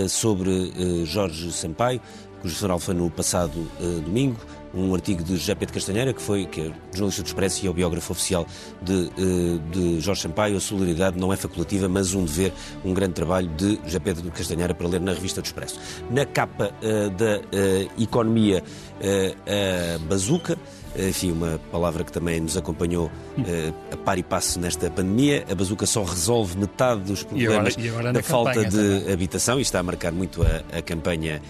[0.09, 2.01] sobre Jorge Sampaio,
[2.43, 3.67] cujo funeral foi no passado
[4.05, 4.37] domingo.
[4.73, 7.71] Um artigo de José Pedro Castanheira, que foi que é jornalista do Expresso e é
[7.71, 8.47] o biógrafo oficial
[8.81, 10.57] de, eh, de Jorge Sampaio.
[10.57, 12.53] A solidariedade não é facultativa, mas um dever,
[12.85, 15.81] um grande trabalho de José Pedro Castanheira para ler na revista do Expresso.
[16.11, 18.63] Na capa eh, da eh, Economia,
[19.03, 20.59] a bazuca,
[20.97, 23.11] enfim, uma palavra que também nos acompanhou
[23.47, 25.45] eh, a par e passo nesta pandemia.
[25.51, 29.13] A bazuca só resolve metade dos problemas e agora na da falta de também.
[29.13, 31.41] habitação e está a marcar muito a, a campanha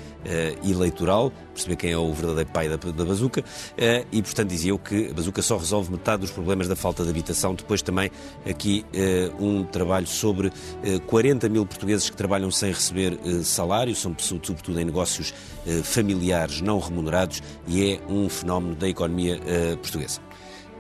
[0.65, 3.45] eleitoral, perceber quem é o verdadeiro pai da, da bazuca.
[3.77, 7.05] Eh, e, portanto, dizia eu que a bazuca só resolve metade dos problemas da falta
[7.05, 7.55] de habitação.
[7.55, 8.11] Depois também
[8.49, 10.53] aqui eh, um trabalho sobre
[10.83, 15.35] eh, 40 mil portugueses que trabalham sem receber eh, salário, são sobretudo em negócios
[15.67, 20.21] eh, familiares não remunerados e é um fenómeno da economia eh, portuguesa.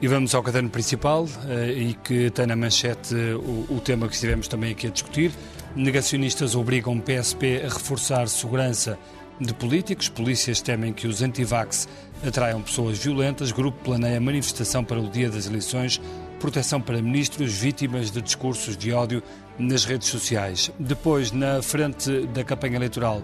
[0.03, 4.14] E vamos ao caderno principal eh, e que tem na manchete eh, o, tema que
[4.14, 5.30] estivemos também aqui a discutir.
[5.76, 8.99] Negacionistas obrigam PSP a reforçar segurança
[9.41, 10.09] de políticos.
[10.09, 11.88] Polícias temem que os antivax
[12.26, 13.51] atraiam pessoas violentas.
[13.51, 16.01] Grupo planeia manifestação para o dia das eleições.
[16.38, 19.22] Proteção para ministros vítimas de discursos de ódio
[19.59, 20.70] nas redes sociais.
[20.78, 23.22] Depois, na frente da campanha eleitoral,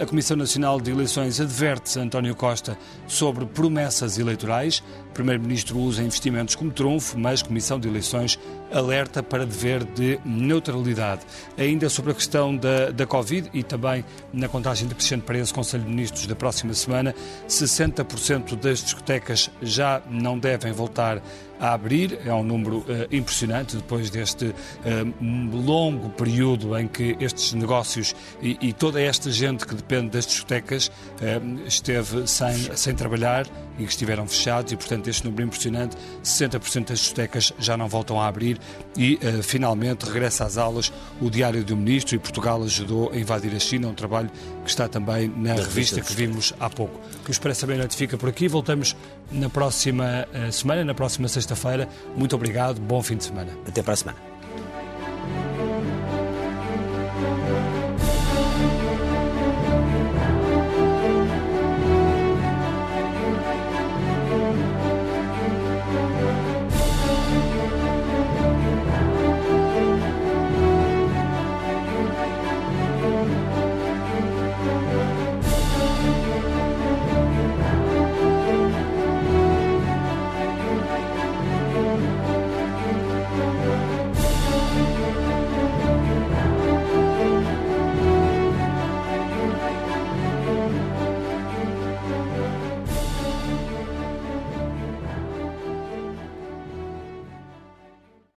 [0.00, 2.76] a Comissão Nacional de Eleições adverte António Costa
[3.06, 4.82] sobre promessas eleitorais.
[5.14, 8.38] Primeiro-Ministro usa investimentos como trunfo, mas Comissão de Eleições
[8.70, 11.22] alerta para dever de neutralidade.
[11.56, 14.04] Ainda sobre a questão da, da Covid e também
[14.34, 17.14] na contagem decrescente para esse Conselho de Ministros da próxima semana,
[17.48, 21.22] 60% das discotecas já não devem voltar
[21.60, 22.18] a abrir.
[22.24, 24.54] É um número eh, impressionante depois deste
[24.84, 25.04] eh,
[25.52, 30.90] longo período em que estes negócios e, e toda esta gente que depende das discotecas
[31.20, 33.46] eh, esteve sem, sem trabalhar
[33.78, 38.20] e que estiveram fechados e, portanto, este número impressionante, 60% das discotecas já não voltam
[38.20, 38.58] a abrir
[38.96, 43.54] e, eh, finalmente, regressa às aulas o Diário do Ministro e Portugal ajudou a invadir
[43.54, 44.30] a China, um trabalho
[44.64, 47.00] que está também na Da revista revista que vimos há pouco.
[47.26, 48.96] O Expresso Bem Noite fica por aqui, voltamos
[49.30, 51.88] na próxima eh, semana, na próxima sexta-feira.
[52.16, 53.52] Muito obrigado, bom fim de semana.
[53.66, 54.29] Até para a semana.